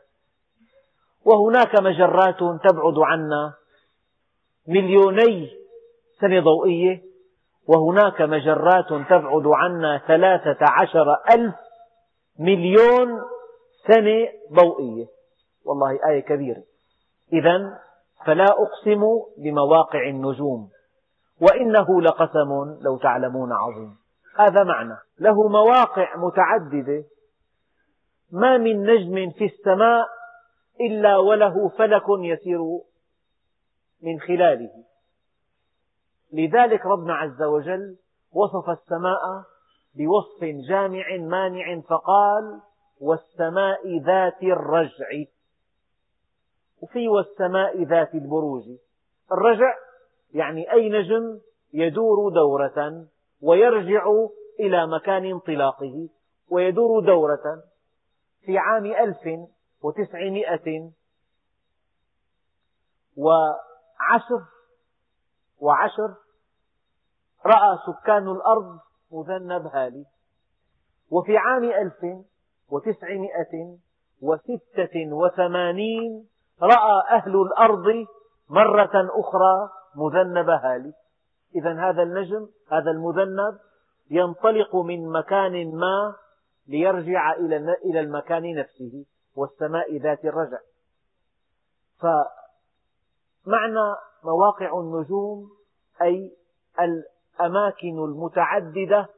[1.25, 3.55] وهناك مجرات تبعد عنا
[4.69, 5.51] مليوني
[6.21, 7.03] سنة ضوئية.
[7.69, 11.55] وهناك مجرات تبعد عنا ثلاثة عشر ألف
[12.39, 13.09] مليون
[13.87, 15.07] سنة ضوئية.
[15.65, 16.63] والله آية كبيرة.
[17.33, 17.79] إذا
[18.27, 19.03] فلا أقسم
[19.39, 20.71] بمواقع النجوم.
[21.41, 24.02] وإنه لقسم لو تعلمون عظيم.
[24.39, 24.97] هذا معنى.
[25.19, 27.05] له مواقع متعددة.
[28.33, 30.07] ما من نجم في السماء
[30.81, 32.61] إلا وله فلك يسير
[34.03, 34.85] من خلاله.
[36.33, 37.97] لذلك ربنا عز وجل
[38.33, 39.45] وصف السماء
[39.95, 42.61] بوصف جامع مانع فقال
[43.01, 45.09] والسماء ذات الرجع.
[46.83, 48.63] وفي والسماء ذات البروج.
[49.33, 49.75] الرجع
[50.35, 51.41] يعني أي نجم
[51.73, 53.07] يدور دورة.
[53.43, 54.05] ويرجع
[54.61, 56.09] إلى مكان انطلاقه
[56.51, 57.63] ويدور دورة
[58.45, 59.49] في عام ألف
[59.83, 60.91] وتسعمائة
[63.17, 64.43] وعشر
[65.61, 66.15] وعشر
[67.47, 68.79] رأى سكان الأرض
[69.13, 70.05] مذنب هالي.
[71.11, 72.25] وفي عام ألف
[72.69, 73.79] وتسعمائة
[74.23, 76.29] وستة وثمانين
[76.63, 78.07] رأى أهل الأرض
[78.49, 80.93] مرة أخرى مذنب هالي.
[81.57, 83.59] إذا هذا النجم هذا المذنب
[84.11, 86.15] ينطلق من مكان ما
[86.69, 87.33] ليرجع
[87.85, 89.05] إلى المكان نفسه
[89.37, 90.59] والسماء ذات الرجع.
[91.99, 95.51] فمعنى مواقع النجوم
[96.03, 96.37] أي
[96.81, 99.09] الأماكن المتعددة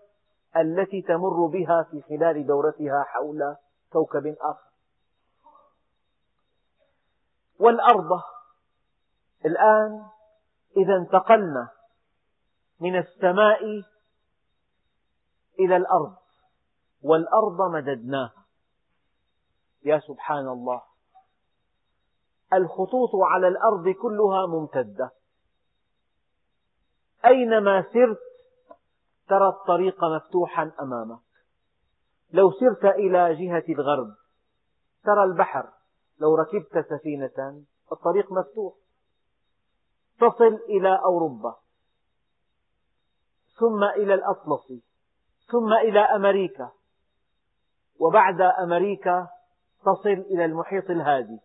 [0.56, 3.56] التي تمر بها في خلال دورتها حول
[3.92, 4.68] كوكب آخر.
[7.58, 8.20] والأرض.
[9.46, 10.02] الآن
[10.76, 11.73] إذا انتقلنا
[12.80, 13.64] من السماء
[15.60, 16.16] إلى الأرض
[17.02, 18.44] والأرض مددناها.
[19.84, 20.82] يا سبحان الله.
[22.52, 25.10] الخطوط على الأرض كلها ممتدة.
[27.26, 28.18] أينما سرت
[29.28, 31.20] ترى الطريق مفتوحا أمامك.
[32.32, 34.14] لو سرت إلى جهة الغرب
[35.04, 35.68] ترى البحر.
[36.20, 38.74] لو ركبت سفينة الطريق مفتوح.
[40.18, 41.63] تصل إلى أوروبا.
[43.58, 44.82] ثم إلى الأطلسي
[45.52, 46.70] ثم إلى أمريكا
[48.00, 49.28] وبعد أمريكا
[49.80, 51.38] تصل إلى المحيط الهادي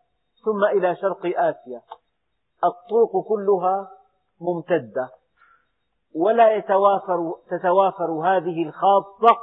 [0.45, 1.81] ثم إلى شرق آسيا.
[2.63, 3.91] الطرق كلها
[4.41, 5.09] ممتدة
[6.15, 9.37] ولا يتوافر تتوافر هذه الخاصة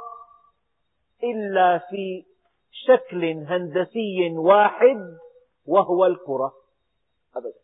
[1.23, 2.25] إلا في
[2.71, 5.17] شكل هندسي واحد
[5.65, 6.53] وهو الكرة.
[7.35, 7.59] أبدا.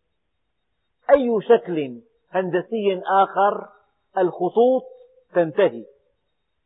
[1.16, 3.70] أي شكل هندسي آخر؟
[4.18, 4.84] الخطوط
[5.36, 5.86] تنتهي.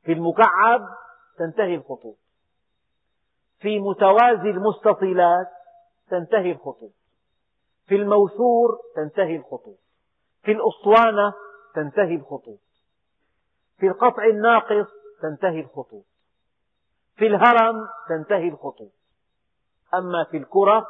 [0.03, 0.81] في المكعب
[1.37, 2.17] تنتهي الخطوط.
[3.59, 5.47] في متوازي المستطيلات
[6.09, 6.91] تنتهي الخطوط.
[7.85, 9.79] في الموثور تنتهي الخطوط.
[10.43, 11.33] في الأسطوانة
[11.75, 12.59] تنتهي الخطوط.
[13.77, 14.87] في القطع الناقص
[15.21, 16.05] تنتهي الخطوط.
[17.15, 18.91] في الهرم تنتهي الخطوط.
[19.93, 20.87] أما في الكرة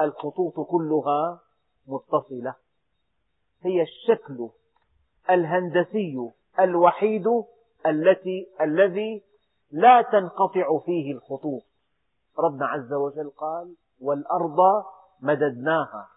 [0.00, 1.40] الخطوط كلها
[1.86, 2.54] متصلة.
[3.62, 4.48] هي الشكل
[5.30, 6.30] الهندسي
[6.64, 7.26] الوحيد
[7.86, 9.22] التي الذي
[9.70, 11.62] لا تنقطع فيه الخطوط.
[12.38, 14.84] ربنا عز وجل قال والأرض
[15.20, 16.08] مددناها.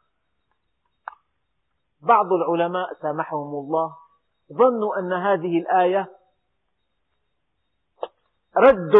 [2.01, 3.95] بعض العلماء سامحهم الله
[4.53, 6.09] ظنوا أن هذه الآية
[8.57, 8.95] رد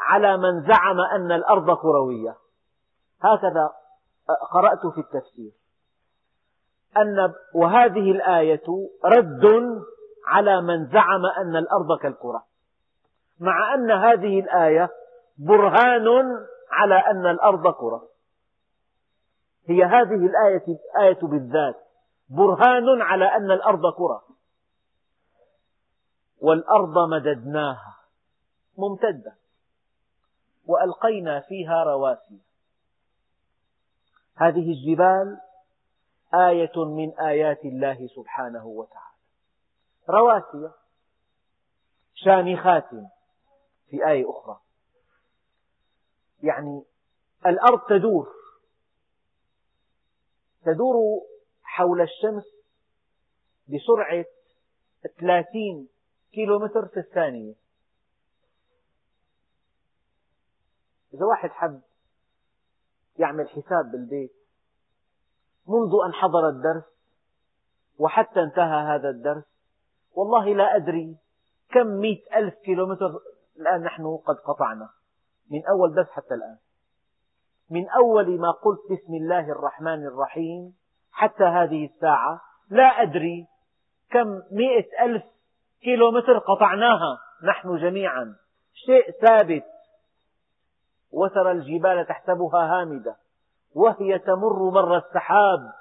[0.00, 2.36] على من زعم أن الأرض كروية.
[3.20, 3.72] هكذا
[4.52, 5.52] قرأت في التفسير.
[6.96, 9.44] أن وهذه الآية رد
[10.28, 12.44] على من زعم أن الأرض كالكرة
[13.40, 14.90] مع أن هذه الآية
[15.38, 16.06] برهان
[16.70, 18.08] على أن الأرض كرة
[19.68, 21.76] هي هذه الآية آية بالذات
[22.30, 24.22] برهان على أن الأرض كرة
[26.40, 27.98] والأرض مددناها
[28.78, 29.34] ممتدة.
[30.66, 32.38] وألقينا فيها رواسي.
[34.36, 35.40] هذه الجبال
[36.34, 39.17] آية من آيات الله سبحانه وتعالى.
[40.10, 40.70] رواسي.
[42.14, 42.88] شامخات
[43.90, 44.60] في آية أخرى.
[46.42, 46.84] يعني
[47.46, 48.34] الأرض تدور.
[50.64, 50.96] تدور
[51.62, 52.44] حول الشمس
[53.68, 54.24] بسرعة
[55.20, 55.88] 30
[56.32, 57.54] كيلومتر في الثانية.
[61.14, 61.80] إذا واحد حب
[63.18, 64.32] يعمل حساب بالبيت
[65.66, 66.84] منذ أن حضر الدرس
[67.98, 69.57] وحتى انتهى هذا الدرس
[70.18, 71.16] والله لا أدري
[71.70, 73.20] كم مئة ألف كيلومتر
[73.60, 74.88] الآن نحن قد قطعنا.
[75.50, 76.56] من أول درس حتى الآن.
[77.70, 80.74] من أول ما قلت بسم الله الرحمن الرحيم
[81.12, 83.46] حتى هذه الساعة لا أدري
[84.10, 85.24] كم مئة ألف
[85.82, 88.36] كيلومتر قطعناها نحن جميعا.
[88.74, 89.64] شيء ثابت.
[91.12, 93.16] وترى الجبال تحسبها هامدة.
[93.74, 95.72] وهي تمر مر السحاب.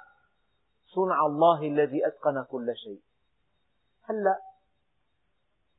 [0.86, 3.07] صنع الله الذي أتقن كل شيء.
[4.10, 4.39] هلا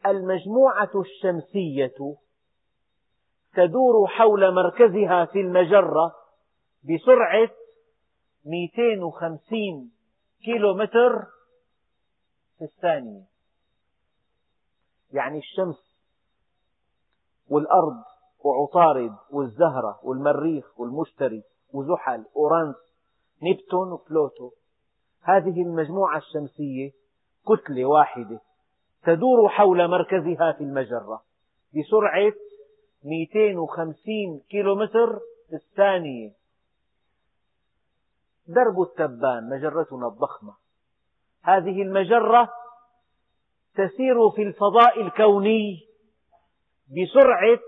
[0.06, 2.16] المجموعة الشمسية
[3.54, 6.14] تدور حول مركزها في المجرة
[6.84, 7.50] بسرعة
[8.44, 9.90] 250
[10.44, 11.26] كيلومتر
[12.58, 13.24] في الثانية.
[15.12, 15.98] يعني الشمس
[17.50, 18.02] والأرض
[18.44, 22.76] وعطارد والزهرة والمريخ والمشتري وزحل أورانس
[23.42, 24.52] نبتون وبلوتو.
[25.22, 26.92] هذه المجموعة الشمسية
[27.48, 28.40] كتلة واحدة
[29.04, 31.22] تدور حول مركزها في المجرة.
[31.74, 32.32] بسرعة
[33.04, 36.32] 250 كيلومتر في الثانية.
[38.46, 40.54] درب التبان مجرتنا الضخمة.
[41.42, 42.48] هذه المجرة
[43.74, 45.88] تسير في الفضاء الكوني
[46.88, 47.58] بسرعة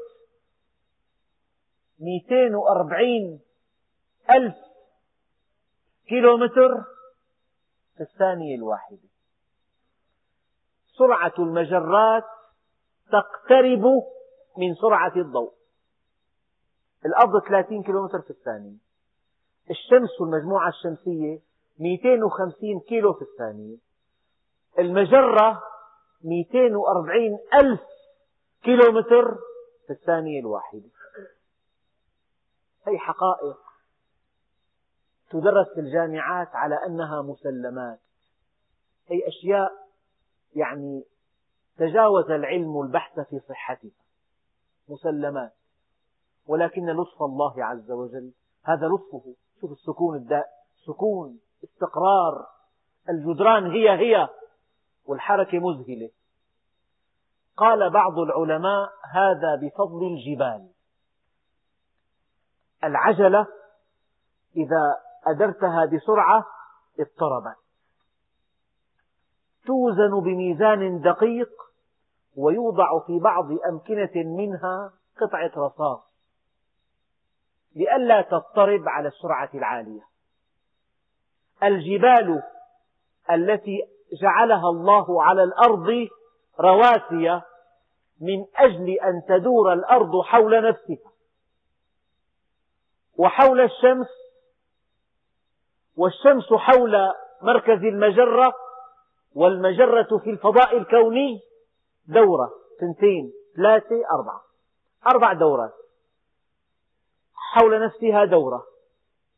[2.00, 3.40] 240
[4.30, 4.56] ألف
[6.08, 6.84] كيلومتر
[7.96, 9.09] في الثانية الواحدة.
[11.00, 12.24] سرعة المجرات
[13.12, 13.84] تقترب
[14.58, 15.52] من سرعة الضوء.
[17.06, 18.76] الأرض 30 كيلومتر في الثانية.
[19.70, 21.40] الشمس والمجموعة الشمسية
[21.78, 23.76] 250 كيلو في الثانية.
[24.78, 25.62] المجرة
[26.24, 27.80] 240 ألف
[28.62, 29.34] كيلومتر
[29.86, 30.88] في الثانية الواحدة.
[32.86, 33.58] هي حقائق
[35.30, 38.00] تدرس في الجامعات على أنها مسلمات.
[39.08, 39.89] هي أشياء
[40.54, 41.04] يعني
[41.76, 43.90] تجاوز العلم البحث في صحتها
[44.88, 45.52] مسلمات.
[46.46, 48.32] ولكن لطف الله عز وجل.
[48.64, 49.34] هذا لطفه.
[49.60, 50.46] شوف السكون الداء
[50.86, 52.46] سكون استقرار.
[53.08, 54.28] الجدران هي هي.
[55.06, 56.10] والحركة مذهلة.
[57.56, 60.70] قال بعض العلماء هذا بفضل الجبال.
[62.84, 63.46] العجلة
[64.56, 64.96] إذا
[65.26, 66.46] أدرتها بسرعة
[67.00, 67.59] اضطربت.
[69.70, 71.50] توزن بميزان دقيق
[72.36, 76.00] ويوضع في بعض أمكنة منها قطعة رصاص
[77.76, 80.00] لئلا تضطرب على السرعة العالية.
[81.62, 82.42] الجبال
[83.30, 83.82] التي
[84.22, 86.08] جعلها الله على الأرض
[86.60, 87.42] رواسي
[88.20, 91.12] من أجل أن تدور الأرض حول نفسها.
[93.16, 94.08] وحول الشمس
[95.96, 97.12] والشمس حول
[97.42, 98.69] مركز المجرة
[99.34, 101.40] والمجرة في الفضاء الكوني
[102.08, 104.40] دورة اثنتين ثلاثة أربعة.
[105.06, 105.72] أربع دورات.
[107.34, 108.64] حول نفسها دورة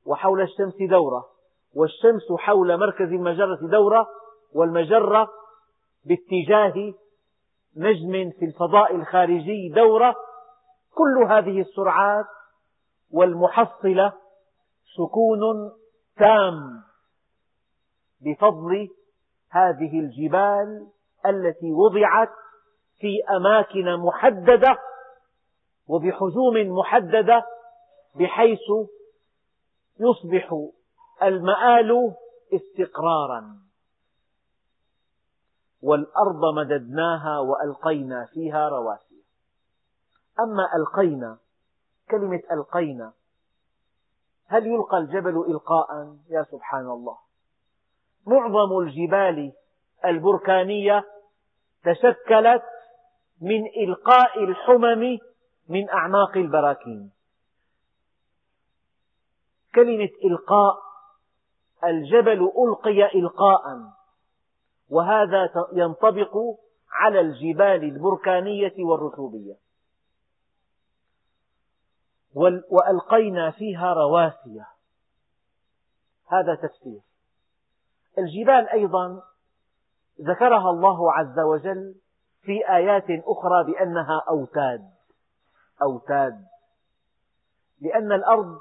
[0.06, 1.28] وحول الشمس دورة
[1.74, 4.08] والشمس حول مركز المجرة دورة
[4.54, 5.28] والمجرة
[6.04, 6.94] باتجاه
[7.76, 10.14] نجم في الفضاء الخارجي دورة.
[10.94, 12.26] كل هذه السرعات
[13.10, 14.12] والمحصلة
[14.96, 15.72] سكون
[16.16, 16.82] تام
[18.20, 18.88] بفضل
[19.52, 20.86] هذه الجبال
[21.26, 22.32] التي وضعت
[22.98, 24.78] في أماكن محددة
[25.86, 27.46] وبحجوم محددة
[28.14, 28.58] بحيث
[30.00, 30.68] يصبح
[31.22, 32.14] المآل
[32.52, 33.56] استقرارا.
[35.82, 39.24] والأرض مددناها وألقينا فيها رواسي.
[40.40, 41.38] أما ألقينا
[42.10, 43.12] كلمة ألقينا
[44.46, 47.18] هل يلقى الجبل إلقاء؟ يا سبحان الله.
[48.26, 49.52] معظم الجبال
[50.04, 51.04] البركانية
[51.84, 52.62] تشكلت
[53.40, 55.18] من إلقاء الحمم
[55.68, 57.12] من أعماق البراكين.
[59.74, 60.74] كلمة إلقاء
[61.84, 63.62] الجبل ألقي إلقاء
[64.90, 66.36] وهذا ينطبق
[66.90, 69.54] على الجبال البركانية والرسوبية
[72.70, 74.64] وألقينا فيها رواسي.
[76.28, 77.00] هذا تفسير.
[78.18, 79.22] الجبال أيضا
[80.20, 81.94] ذكرها الله عز وجل
[82.42, 84.90] في آيات أخرى بأنها أوتاد.
[85.82, 86.44] أوتاد.
[87.80, 88.58] لأن الأرض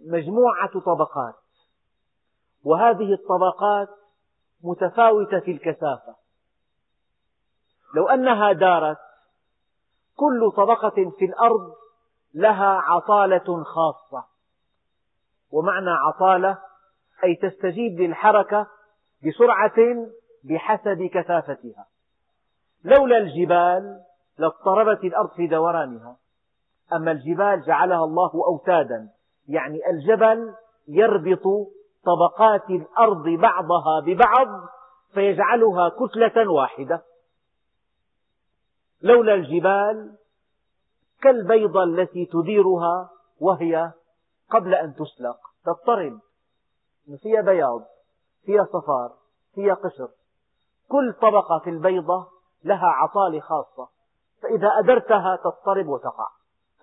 [0.00, 1.34] مجموعة طبقات.
[2.64, 3.88] وهذه الطبقات
[4.64, 6.16] متفاوتة في الكثافة.
[7.94, 8.98] لو أنها دارت
[10.16, 11.74] كل طبقة في الأرض
[12.34, 14.24] لها عطالة خاصة.
[15.50, 16.67] ومعنى عطالة
[17.24, 18.66] أي تستجيب للحركة
[19.26, 20.06] بسرعة
[20.44, 21.86] بحسب كثافتها.
[22.84, 24.00] لولا الجبال
[24.38, 26.16] لاضطربت الأرض في دورانها.
[26.92, 29.08] أما الجبال جعلها الله أوتادا.
[29.48, 30.54] يعني الجبل
[30.88, 31.42] يربط
[32.04, 34.48] طبقات الأرض بعضها ببعض
[35.14, 37.02] فيجعلها كتلة واحدة.
[39.02, 40.16] لولا الجبال
[41.20, 43.10] كالبيضة التي تديرها
[43.40, 43.92] وهي
[44.50, 45.38] قبل أن تسلق.
[45.64, 46.20] تضطرب.
[47.16, 47.86] فيها بياض
[48.44, 49.12] فيها صفار
[49.54, 50.08] فيها قشر.
[50.88, 52.28] كل طبقة في البيضة
[52.64, 53.88] لها عطالة خاصة
[54.42, 56.28] فإذا أدرتها تضطرب وتقع.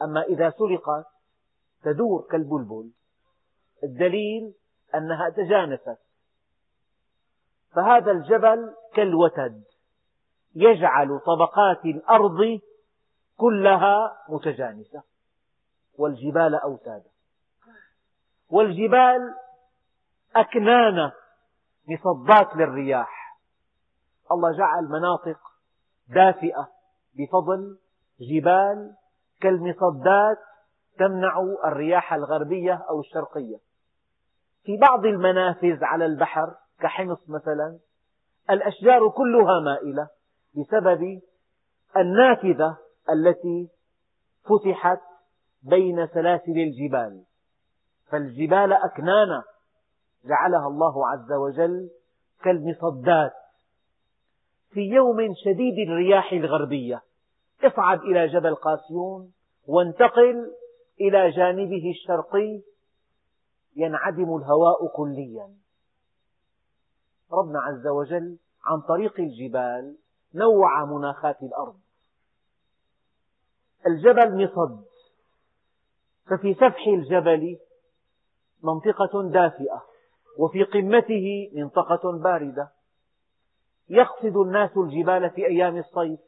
[0.02, 1.06] أما إذا سلقت
[1.84, 2.92] تدور كالبلبل.
[3.84, 4.54] الدليل
[4.96, 5.98] أنها تجانست.
[7.76, 9.64] فهذا الجبل كالوتد
[10.56, 12.60] يجعل طبقات الأرض
[13.38, 15.04] كلها متجانسة.
[15.98, 17.10] والجبال أوتادا.
[18.50, 19.36] والجبال
[20.36, 21.12] أكنان
[21.88, 23.38] مصدات للرياح.
[24.32, 25.40] الله جعل مناطق
[26.10, 26.68] دافئة
[27.16, 27.78] بفضل
[28.20, 28.96] جبال
[29.42, 30.38] كالمصدات
[31.00, 33.58] تمنع الرياح الغربية أو الشرقية.
[34.64, 37.80] في بعض المنافذ على البحر كحمص مثلا
[38.50, 40.08] الأشجار كلها مائلة
[40.56, 41.22] بسبب
[41.98, 42.78] النافذة
[43.10, 43.70] التي
[44.44, 45.02] فتحت
[45.64, 47.24] بين سلاسل الجبال.
[48.12, 49.44] فالجبال أكنانا
[50.26, 51.90] جعلها الله عز وجل
[52.44, 53.34] كالمصدات.
[54.70, 57.02] في يوم شديد الرياح الغربية
[57.64, 59.34] اصعد إلى جبل قاسيون
[59.68, 60.52] وانتقل
[61.02, 62.62] إلى جانبه الشرقي
[63.76, 65.56] ينعدم الهواء كليا.
[67.32, 69.98] ربنا عز وجل عن طريق الجبال
[70.34, 71.80] نوع مناخات الأرض.
[73.88, 74.86] الجبل مصد.
[76.26, 77.58] ففي سفح الجبل
[78.64, 79.95] منطقة دافئة.
[80.38, 82.72] وفي قمته منطقة باردة.
[83.90, 86.20] يقصد الناس الجبال في أيام الصيف.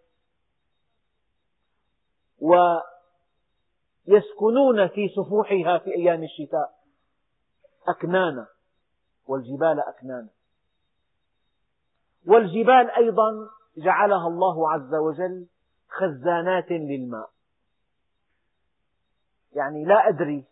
[4.08, 6.78] ويسكنون في سفوحها في أيام الشتاء.
[7.88, 8.47] أكنانا.
[9.28, 10.30] والجبال أكنانا.
[12.28, 15.47] والجبال أيضا جعلها الله عز وجل
[15.89, 17.30] خزانات للماء.
[19.55, 20.45] يعني لا أدري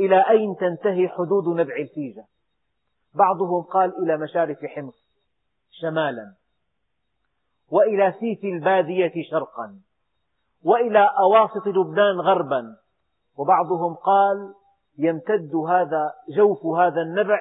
[0.00, 2.26] إلى أين تنتهي حدود نبع الفيجة.
[3.14, 5.08] بعضهم قال إلى مشارف حمص
[5.70, 6.34] شمالا
[7.70, 9.80] وإلى سيف البادية شرقا
[10.64, 12.76] وإلى أواسط لبنان غربا
[13.36, 14.54] وبعضهم قال
[14.98, 17.40] يمتد هذا جوف هذا النبع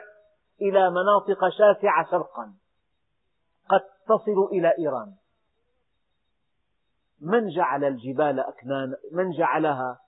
[0.62, 2.54] إلى مناطق شاسعة شرقا
[3.70, 5.14] قد تصل إلى إيران.
[7.22, 10.00] من جعل الجبال أكنان من جعلها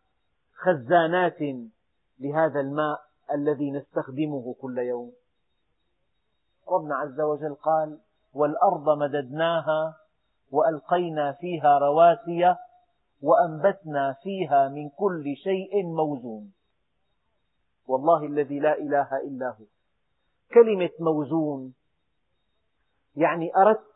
[0.54, 1.40] خزانات
[2.20, 3.00] لهذا الماء
[3.32, 5.14] الذي نستخدمه كل يوم؟
[6.72, 8.00] ربنا عز وجل قال
[8.34, 9.96] والأرض مددناها
[10.52, 12.56] وألقينا فيها رواسي
[13.22, 16.54] وأنبتنا فيها من كل شيء موزون.
[17.88, 19.66] والله الذي لا إله إلا هو.
[20.54, 21.74] كلمة موزون
[23.16, 23.90] يعني أردت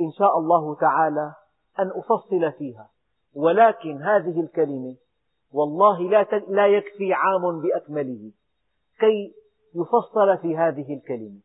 [0.00, 1.34] إن شاء الله تعالى
[1.78, 2.90] أن أفصل فيها
[3.34, 4.96] ولكن هذه الكلمة
[5.52, 6.00] والله
[6.48, 8.32] لا يكفي عام بأكمله.
[9.00, 9.34] كي
[9.74, 11.40] يفصل في هذه الكلمة.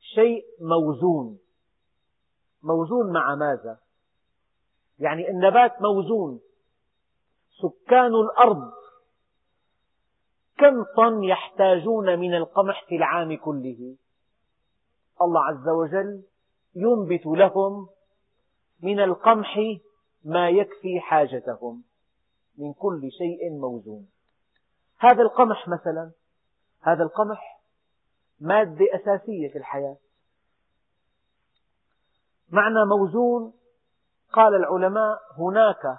[0.00, 1.38] شيء موزون.
[2.62, 3.78] موزون مع ماذا؟
[4.98, 6.40] يعني النبات موزون.
[7.62, 8.72] سكان الأرض.
[10.58, 13.96] كم طن يحتاجون من القمح في العام كله؟
[15.22, 16.22] الله عز وجل
[16.74, 17.88] ينبت لهم
[18.82, 19.58] من القمح
[20.24, 21.84] ما يكفي حاجتهم.
[22.58, 24.08] من كل شيء موزون.
[24.98, 26.10] هذا القمح مثلا.
[26.80, 27.51] هذا القمح
[28.42, 29.96] مادة أساسية في الحياة.
[32.50, 33.52] معنى موزون
[34.32, 35.98] قال العلماء هناك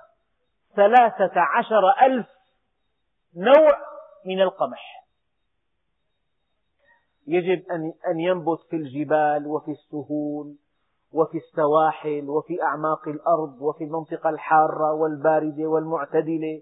[0.76, 2.28] ثلاثة عشر ألف
[3.36, 3.78] نوع
[4.26, 5.06] من القمح.
[7.28, 7.64] يجب
[8.08, 10.56] أن ينبت في الجبال وفي السهول
[11.14, 16.62] وفي السواحل وفي أعماق الأرض وفي المنطقة الحارة والباردة والمعتدلة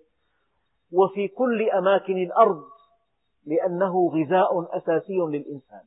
[0.92, 2.64] وفي كل أماكن الأرض.
[3.46, 5.84] لأنه غذاء أساسي للإنسان.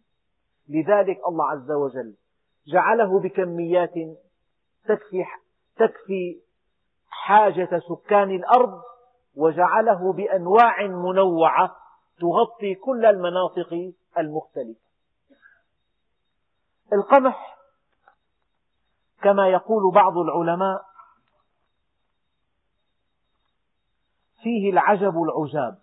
[0.69, 2.15] لذلك الله عز وجل
[2.67, 3.95] جعله بكميات
[4.85, 5.25] تكفي,
[5.77, 6.41] تكفي
[7.09, 8.83] حاجة سكان الأرض
[9.37, 11.77] وجعله بأنواع منوعة
[12.21, 14.81] تغطي كل المناطق المختلفة.
[16.93, 17.59] القمح
[19.23, 20.85] كما يقول بعض العلماء
[24.43, 25.79] فيه العجب العجاب.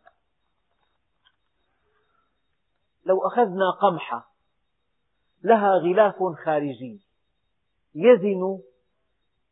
[3.11, 4.31] لو أخذنا قمحة
[5.43, 7.01] لها غلاف خارجي
[7.95, 8.59] يزن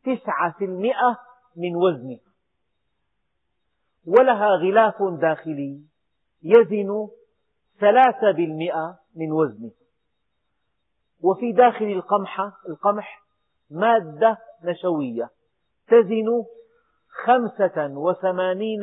[0.04, 1.20] تسعة في المئة
[1.56, 2.30] من وزنها
[4.08, 5.84] ولها غلاف داخلي
[6.44, 7.10] يزن
[7.80, 9.72] ثلاثة بالمئة من وزنه
[11.22, 13.24] وفي داخل القمحة القمح
[13.70, 15.30] مادة نشوية
[15.88, 16.46] تزن
[17.26, 18.82] خمسة وثمانين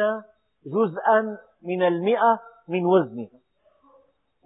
[0.66, 3.45] جزءا من المئة من وزنها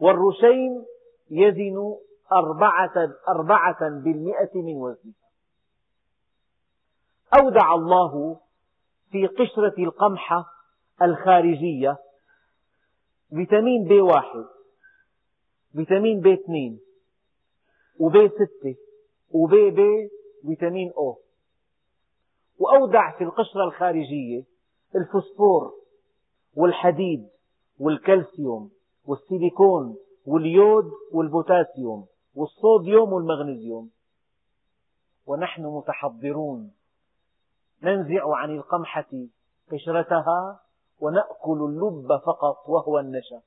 [0.01, 0.85] والرشيم
[1.31, 1.97] يزن
[2.33, 2.93] أربعة,
[3.29, 5.15] أربعة بالمئة من وزنها
[7.41, 8.41] أودع الله
[9.11, 10.45] في قشرة القمحة
[11.03, 11.99] الخارجية
[13.31, 14.45] فيتامين بي واحد
[15.73, 16.81] فيتامين بي اثنين
[18.01, 18.77] وبي ستة
[19.31, 20.11] وبي بي
[20.47, 21.19] فيتامين أو.
[22.59, 24.45] وأودع في القشرة الخارجية
[24.97, 25.75] الفوسفور
[26.55, 27.29] والحديد
[27.79, 28.71] والكالسيوم.
[29.07, 29.97] والسيليكون
[30.27, 33.91] واليود والبوتاسيوم والصوديوم والمغنيسيوم
[35.27, 36.73] ونحن متحضرون.
[37.83, 39.11] ننزع عن القمحة
[39.73, 40.61] قشرتها
[41.01, 43.43] ونأكل اللب فقط وهو النشا.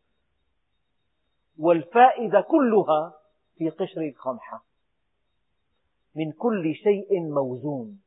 [1.59, 3.13] والفائدة كلها
[3.57, 4.63] في قشر القمحة.
[6.15, 8.01] من كل شيء موزون.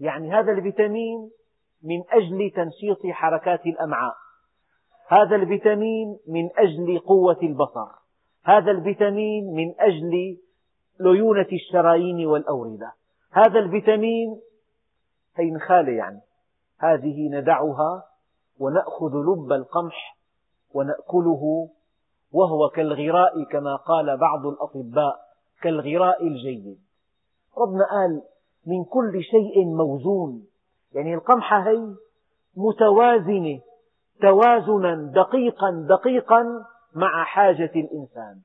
[0.00, 1.30] يعني هذا الفيتامين
[1.82, 4.23] من أجل تنشيط حركات الأمعاء.
[5.14, 7.88] هذا الفيتامين من أجل قوة البصر.
[8.44, 10.38] هذا الفيتامين من أجل
[11.00, 12.92] ليونة الشرايين والأوردة
[13.32, 14.40] هذا الفيتامين
[15.36, 16.20] هي نخالة يعني
[16.78, 18.04] هذه ندعها
[18.60, 20.16] ونأخذ لب القمح
[20.74, 21.68] ونأكله
[22.32, 25.16] وهو كالغراء كما قال بعض الأطباء
[25.62, 26.78] كالغراء الجيد.
[27.58, 28.22] ربنا قال
[28.66, 30.46] من كل شيء موزون.
[30.92, 31.94] يعني القمحة هي
[32.56, 33.60] متوازنة
[34.20, 36.44] توازنا دقيقا دقيقا
[36.94, 38.40] مع حاجة الإنسان.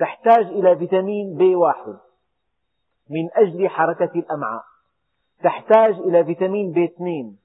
[0.00, 1.96] تحتاج إلى فيتامين بي واحد
[3.10, 4.62] من أجل حركة الأمعاء.
[5.42, 7.38] تحتاج إلى فيتامين بي اثنين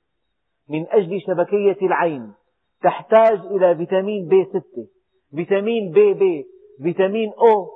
[0.70, 2.34] من أجل شبكية العين.
[2.82, 4.88] تحتاج إلى فيتامين بي ستة
[5.36, 6.48] فيتامين بي بي
[6.84, 7.70] فيتامين أو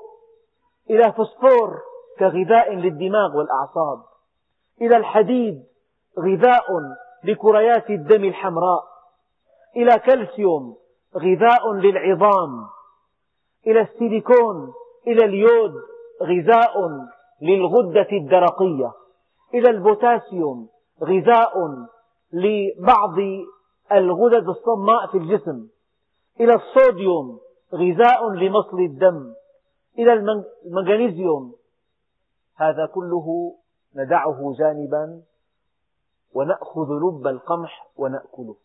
[0.89, 1.79] إلى فوسفور
[2.19, 4.03] كغذاء للدماغ والأعصاب.
[4.81, 5.63] إلى الحديد
[6.19, 6.65] غذاء
[7.23, 8.90] لكريات الدم الحمراء.
[9.75, 10.77] إلى كالسيوم
[11.17, 12.67] غذاء للعظام.
[13.67, 14.73] إلى السيليكون
[15.07, 15.73] إلى اليود
[16.23, 16.73] غذاء
[17.41, 18.91] للغدة الدرقية.
[19.53, 20.69] إلى البوتاسيوم
[21.03, 21.53] غذاء
[22.33, 23.17] لبعض
[23.91, 25.67] الغدد الصماء في الجسم.
[26.39, 27.39] إلى الصوديوم
[27.73, 29.33] غذاء لمصل الدم.
[29.99, 30.13] إلى
[30.65, 31.55] المغنيسيوم
[32.57, 33.55] هذا كله
[33.95, 35.21] ندعه جانبا
[36.33, 38.55] ونأخذ لب القمح ونأكله.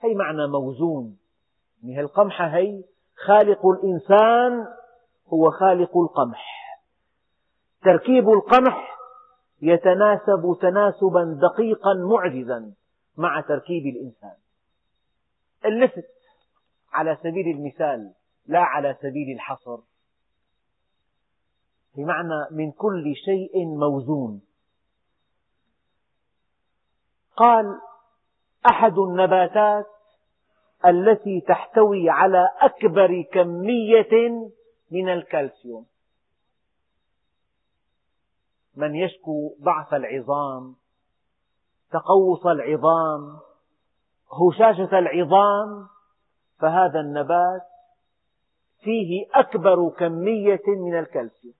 [0.00, 1.18] هي معنى موزون.
[1.82, 2.84] يعني القمحة هي
[3.26, 4.66] خالق الإنسان
[5.28, 6.58] هو خالق القمح.
[7.82, 8.98] تركيب القمح
[9.62, 12.72] يتناسب تناسبا دقيقا معجزا
[13.16, 14.36] مع تركيب الإنسان.
[15.64, 16.10] اللفت
[16.92, 18.14] على سبيل المثال
[18.46, 19.78] لا على سبيل الحصر.
[21.96, 24.42] بمعنى من كل شيء موزون.
[27.36, 27.80] قال
[28.66, 29.86] أحد النباتات
[30.86, 34.30] التي تحتوي على أكبر كمية
[34.90, 35.86] من الكالسيوم.
[38.76, 40.76] من يشكو ضعف العظام
[41.90, 43.38] تقوس العظام
[44.32, 45.88] هشاشة العظام
[46.60, 47.62] فهذا النبات
[48.80, 51.54] فيه أكبر كمية من الكالسيوم.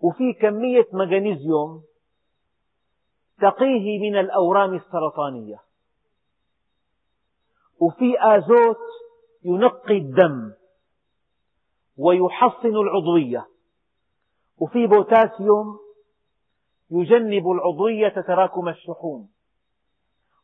[0.00, 1.87] وفي كمية مغنيسيوم
[3.40, 5.60] تقيه من الأورام السرطانية.
[7.80, 8.78] وفي آزوت
[9.44, 10.52] ينقي الدم
[11.96, 13.46] ويحصن العضوية.
[14.58, 15.78] وفي بوتاسيوم
[16.90, 19.28] يجنب العضوية تراكم الشحوم.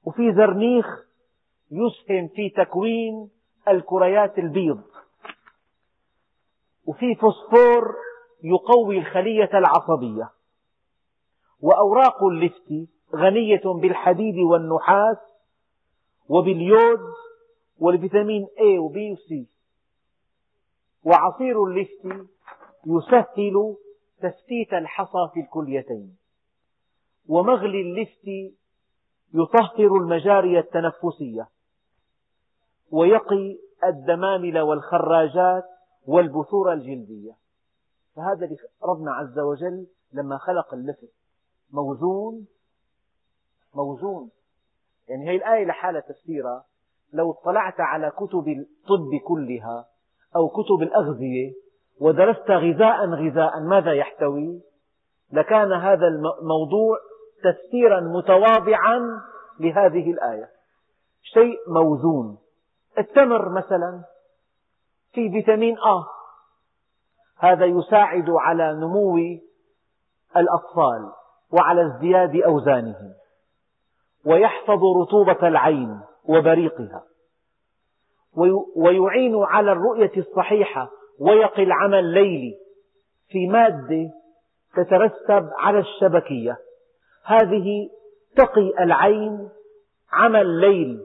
[0.04, 0.86] وفي زرنيخ
[1.70, 3.30] يسهم في تكوين
[3.68, 4.82] الكريات البيض.
[6.86, 7.94] وفي فوسفور
[8.42, 10.30] يقوي الخلية العصبية.
[11.64, 15.16] وأوراق اللفت غنية بالحديد والنحاس
[16.28, 17.00] وباليود
[17.78, 19.46] والفيتامين A و B و C.
[21.04, 22.28] وعصير اللفت
[22.86, 23.76] يسهل
[24.20, 26.16] تفتيت الحصى في الكليتين.
[27.28, 28.54] ومغلي اللفت
[29.34, 31.48] يطهر المجاري التنفسية.
[32.90, 35.64] ويقي الدمامل والخراجات
[36.06, 37.32] والبثور الجلدية.
[38.16, 41.23] فهذا ربنا عز وجل لما خلق اللفت.
[41.74, 42.46] موزون
[43.74, 44.30] موزون.
[45.08, 46.64] يعني هذه الآية لحالها تفسيرها
[47.12, 49.86] لو اطلعت على كتب الطب كلها
[50.36, 51.52] أو كتب الأغذية
[52.00, 54.60] ودرست غذاء غذاء ماذا يحتوي؟
[55.32, 56.98] لكان هذا الموضوع
[57.44, 59.00] تفسيرا متواضعا
[59.60, 60.48] لهذه الآية.
[61.22, 62.38] شيء موزون.
[62.98, 64.04] التمر مثلا
[65.12, 66.04] في فيتامين آ.
[67.38, 69.18] هذا يساعد على نمو
[70.36, 71.12] الأطفال.
[71.54, 73.14] وعلى ازدياد أوزانهم
[74.26, 77.02] ويحفظ رطوبة العين وبريقها
[78.76, 80.90] ويعين على الرؤية الصحيحة
[81.20, 82.54] ويقي العمى الليلي
[83.28, 84.10] في مادة
[84.76, 86.56] تترسب على الشبكية.
[87.24, 87.90] هذه
[88.36, 89.48] تقي العين
[90.12, 91.04] عمى الليل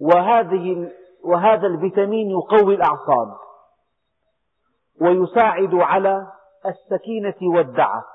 [0.00, 0.90] وهذه
[1.24, 3.36] وهذا الفيتامين يقوي الأعصاب
[5.00, 6.26] ويساعد على
[6.66, 8.13] السكينة والدعة.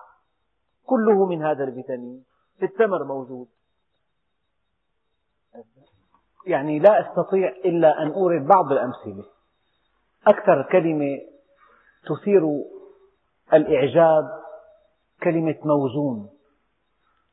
[0.90, 2.24] كله من هذا الفيتامين.
[2.60, 3.48] في التمر موجود.
[6.48, 9.24] يعني لا أستطيع إلا أن أورد بعض الأمثلة.
[10.28, 11.20] أكثر كلمة
[12.10, 12.42] تثير
[13.54, 14.24] الإعجاب
[15.24, 16.30] كلمة موزون.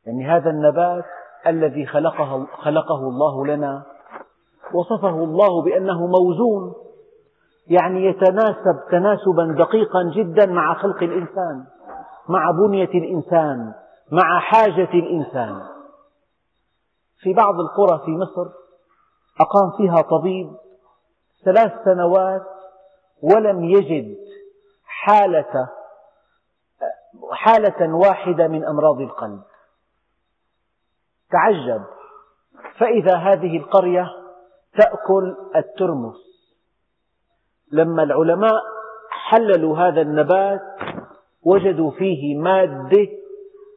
[0.06, 1.04] يعني هذا النبات
[1.46, 3.84] الذي خلقه, خلقه الله لنا
[4.74, 6.74] وصفه الله بأنه موزون.
[7.66, 11.66] يعني يتناسب تناسبا دقيقا جدا مع خلق الإنسان.
[12.28, 13.74] مع بنية الإنسان
[14.12, 15.62] مع حاجة الإنسان.
[17.18, 18.50] في بعض القرى في مصر
[19.40, 20.56] أقام فيها طبيب
[21.44, 22.42] ثلاث سنوات
[23.22, 24.16] ولم يجد
[24.84, 25.68] حالة
[27.32, 29.42] حالة واحدة من أمراض القلب.
[31.30, 31.84] تعجب.
[32.78, 34.06] فإذا هذه القرية
[34.78, 36.16] تأكل الترمس.
[37.72, 38.62] لما العلماء
[39.10, 40.60] حللوا هذا النبات
[41.46, 43.08] وجدوا فيه مادة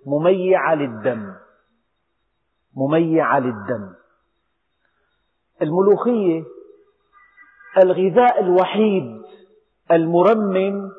[0.05, 1.35] مميعة للدم.
[2.75, 3.93] مميعة للدم.
[5.61, 6.43] الملوخية
[7.83, 9.21] الغذاء الوحيد
[9.91, 10.91] المرمم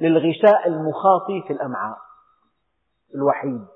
[0.00, 1.98] للغشاء المخاطي في الأمعاء.
[3.14, 3.66] الوحيد.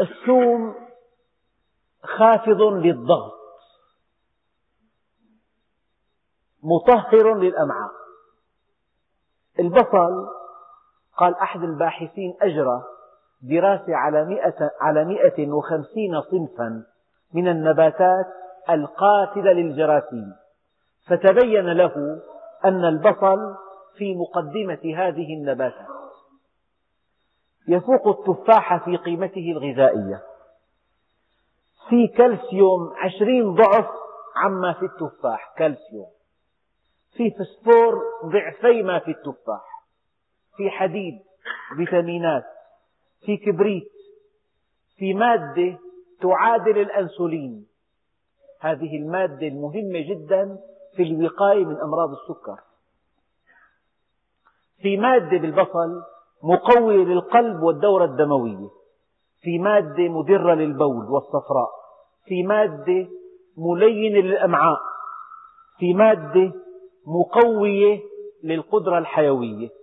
[0.00, 0.74] الثوم
[2.02, 3.40] خافض للضغط.
[6.62, 7.92] مطهر للأمعاء.
[9.58, 10.39] البصل
[11.20, 12.82] قال أحد الباحثين أجرى
[13.42, 16.84] دراسة على مئة, على مئة وخمسين صنفا
[17.34, 18.26] من النباتات
[18.70, 20.32] القاتلة للجراثيم.
[21.06, 22.20] فتبين له
[22.64, 23.56] أن البصل
[23.96, 25.86] في مقدمة هذه النباتات.
[27.68, 30.22] يفوق التفاح في قيمته الغذائية.
[31.88, 33.86] في كالسيوم عشرين ضعف
[34.36, 36.10] عما في التفاح كالسيوم.
[37.16, 39.79] في فسفور ضعفي ما في التفاح.
[40.60, 41.20] في حديد
[41.76, 42.44] فيتامينات
[43.20, 43.92] في كبريت
[44.96, 45.78] في مادة
[46.22, 47.66] تعادل الأنسولين.
[48.60, 50.58] هذه المادة المهمة جدا
[50.96, 52.56] في الوقاية من أمراض السكر.
[54.82, 56.02] في مادة بالبصل
[56.42, 58.68] مقوية للقلب والدورة الدموية.
[59.42, 61.70] في مادة مدرة للبول والصفراء.
[62.24, 63.08] في مادة
[63.56, 64.80] ملينة للأمعاء.
[65.78, 66.52] في مادة
[67.06, 68.00] مقوية
[68.44, 69.79] للقدرة الحيوية.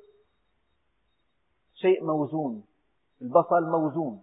[1.82, 2.64] شيء موزون.
[3.22, 4.22] البصل موزون.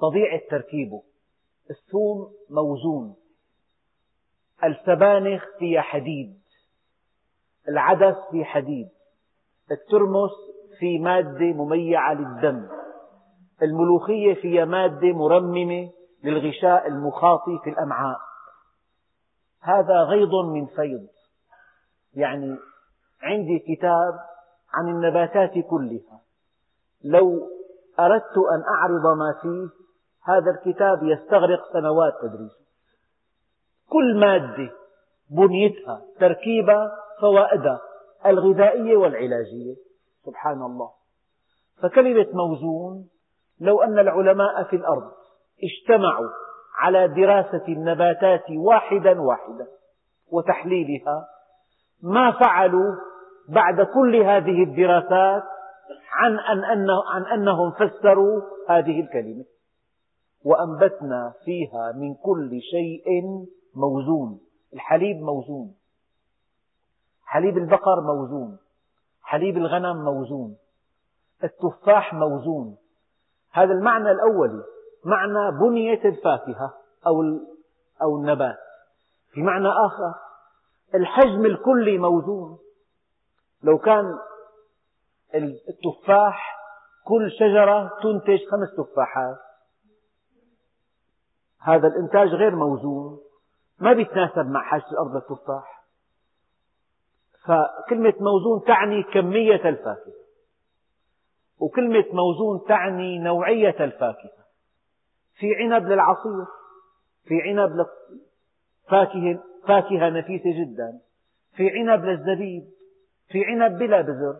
[0.00, 1.02] طبيعة تركيبه
[1.70, 3.16] الثوم موزون.
[4.64, 6.38] السبانخ فيها حديد.
[7.68, 8.88] العدس فيه حديد.
[9.70, 10.30] الترمس
[10.78, 12.68] في مادة مميعة للدم.
[13.62, 15.90] الملوخية فيها مادة مرممة
[16.24, 18.18] للغشاء المخاطي في الأمعاء.
[19.60, 21.06] هذا غيض من فيض.
[22.14, 22.56] يعني
[23.22, 24.14] عندي كتاب
[24.74, 26.20] عن النباتات كلها.
[27.04, 27.48] لو
[28.00, 29.68] أردت أن أعرض ما فيه
[30.24, 32.68] هذا الكتاب يستغرق سنوات تدريسه
[33.88, 34.70] كل مادة
[35.30, 36.90] بنيتها تركيبها
[37.20, 37.80] فوائدها
[38.26, 39.74] الغذائية والعلاجية.
[40.26, 40.90] سبحان الله.
[41.82, 43.08] فكلمة موزون
[43.60, 45.12] لو أن العلماء في الأرض
[45.62, 46.28] اجتمعوا
[46.78, 49.66] على دراسة النباتات واحدا واحدا
[50.32, 51.28] وتحليلها
[52.02, 52.94] ما فعلوا؟
[53.48, 55.42] بعد كل هذه الدراسات
[56.12, 59.44] عن, أن عن أنهم فسروا هذه الكلمة.
[60.44, 63.22] وأنبتنا فيها من كل شيء
[63.74, 64.40] موزون.
[64.74, 65.74] الحليب موزون.
[67.24, 68.58] حليب البقر موزون.
[69.22, 70.56] حليب الغنم موزون.
[71.44, 72.76] التفاح موزون.
[73.52, 74.62] هذا المعنى الأولي.
[75.04, 76.74] معنى بنية الفاكهة
[77.06, 77.22] أو
[78.02, 78.58] أو النبات.
[79.32, 80.14] في معنى آخر.
[80.94, 82.58] الحجم الكلي موزون.
[83.62, 84.04] لو كان
[85.68, 86.58] التفاح
[87.04, 89.38] كل شجرة تنتج خمس تفاحات.
[91.60, 93.20] هذا الإنتاج غير موزون
[93.78, 95.84] ما بيتناسب مع حاجة الأرض للتفاح.
[97.44, 100.18] فكلمة موزون تعني كمية الفاكهة
[101.60, 104.44] وكلمة موزون تعني نوعية الفاكهة.
[105.34, 106.44] في عنب للعصير
[107.24, 107.86] في عنب
[108.88, 111.00] فاكهة, فاكهة نفيسة جدا.
[111.56, 112.77] في عنب للزبيب
[113.28, 114.36] في عنب بلا بذر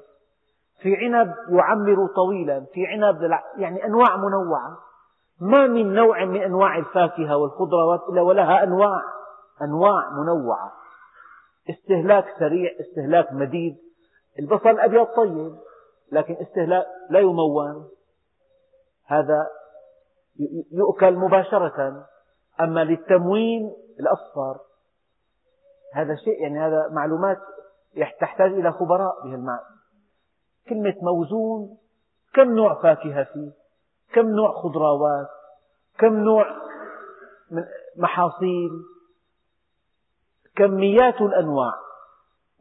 [0.82, 3.30] في عنب يعمر طويلا في عنب.
[3.56, 4.78] يعني أنواع منوعة.
[5.40, 9.02] ما من نوع من أنواع الفاكهة والخضروات إلا ولها أنواع
[9.62, 10.72] أنواع منوعة.
[11.70, 13.76] استهلاك سريع استهلاك مديد.
[14.38, 15.56] البصل الأبيض طيب
[16.12, 17.88] لكن استهلاك لا يمون
[19.06, 19.46] هذا
[20.72, 22.06] يؤكل مباشرة.
[22.60, 24.60] أما للتموين الأصفر
[25.94, 27.38] هذا شيء يعني هذا معلومات
[28.20, 29.78] تحتاج إلى خبراء بهالمعنى
[30.68, 31.78] كلمة موزون
[32.34, 33.52] كم نوع فاكهة فيه؟
[34.12, 35.28] كم نوع خضروات؟
[35.98, 36.46] كم نوع
[37.96, 38.70] محاصيل؟
[40.56, 41.72] كميات الأنواع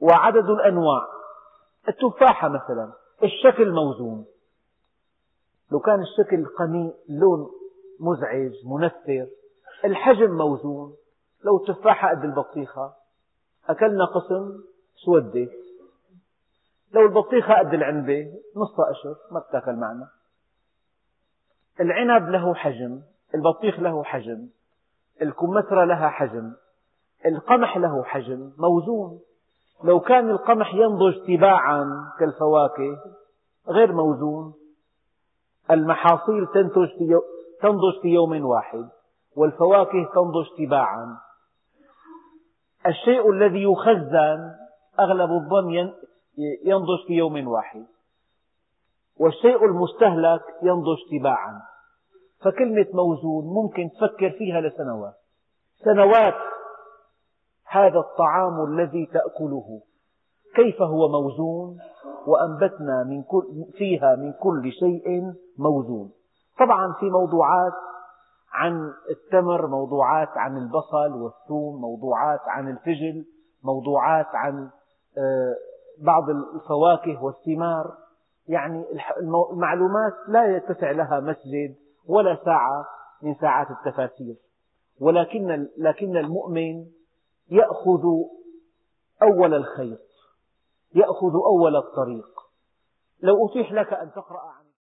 [0.02, 1.08] وعدد الأنواع.
[1.88, 2.92] التفاحة مثلا
[3.24, 4.26] الشكل موزون.
[5.72, 7.52] لو كان الشكل قميء اللون
[8.00, 9.28] مزعج منفر
[9.86, 10.96] الحجم موزون.
[11.44, 12.94] لو التفاحة قد البطيخة.
[13.70, 14.64] أكلنا قسم
[15.06, 15.48] سودة
[16.94, 20.08] لو البطيخة قد العنبة نص قشر ما بتاكل معنا.
[21.80, 23.02] العنب له حجم
[23.36, 24.48] البطيخ له حجم
[25.22, 26.54] الكمثرى لها حجم
[27.26, 29.20] القمح له حجم موزون.
[29.84, 32.98] لو كان القمح ينضج تباعا كالفواكه
[33.68, 34.54] غير موزون.
[35.72, 37.20] المحاصيل تنتج في
[37.62, 38.90] تنضج في يوم واحد
[39.36, 41.18] والفواكه تنضج تباعا.
[42.86, 44.67] الشيء الذي يخزن
[45.00, 45.94] أغلب الظن
[46.66, 47.86] ينضج في يوم واحد.
[49.20, 51.62] والشيء المستهلك ينضج تباعا.
[52.42, 55.16] فكلمة موزون ممكن تفكر فيها لسنوات.
[55.84, 56.36] سنوات
[57.66, 59.82] هذا الطعام الذي تأكله.
[60.56, 61.78] كيف هو موزون؟
[62.28, 63.44] وأنبتنا من كل
[63.78, 66.12] فيها من كل شيء موزون.
[66.60, 67.74] طبعا في موضوعات
[68.54, 73.26] عن التمر موضوعات عن البصل والثوم موضوعات عن الفجل
[73.64, 74.70] موضوعات عن
[75.98, 77.98] بعض الفواكه والثمار.
[78.48, 78.86] يعني
[79.52, 81.76] المعلومات لا يتسع لها مسجد
[82.08, 82.86] ولا ساعة
[83.22, 84.36] من ساعات التفاسير.
[85.02, 86.86] ولكن لكن المؤمن
[87.52, 88.04] يأخذ
[89.22, 90.00] أول الخيط
[90.96, 92.28] يأخذ أول الطريق.
[93.22, 94.67] لو أتيح لك أن تقرأ عن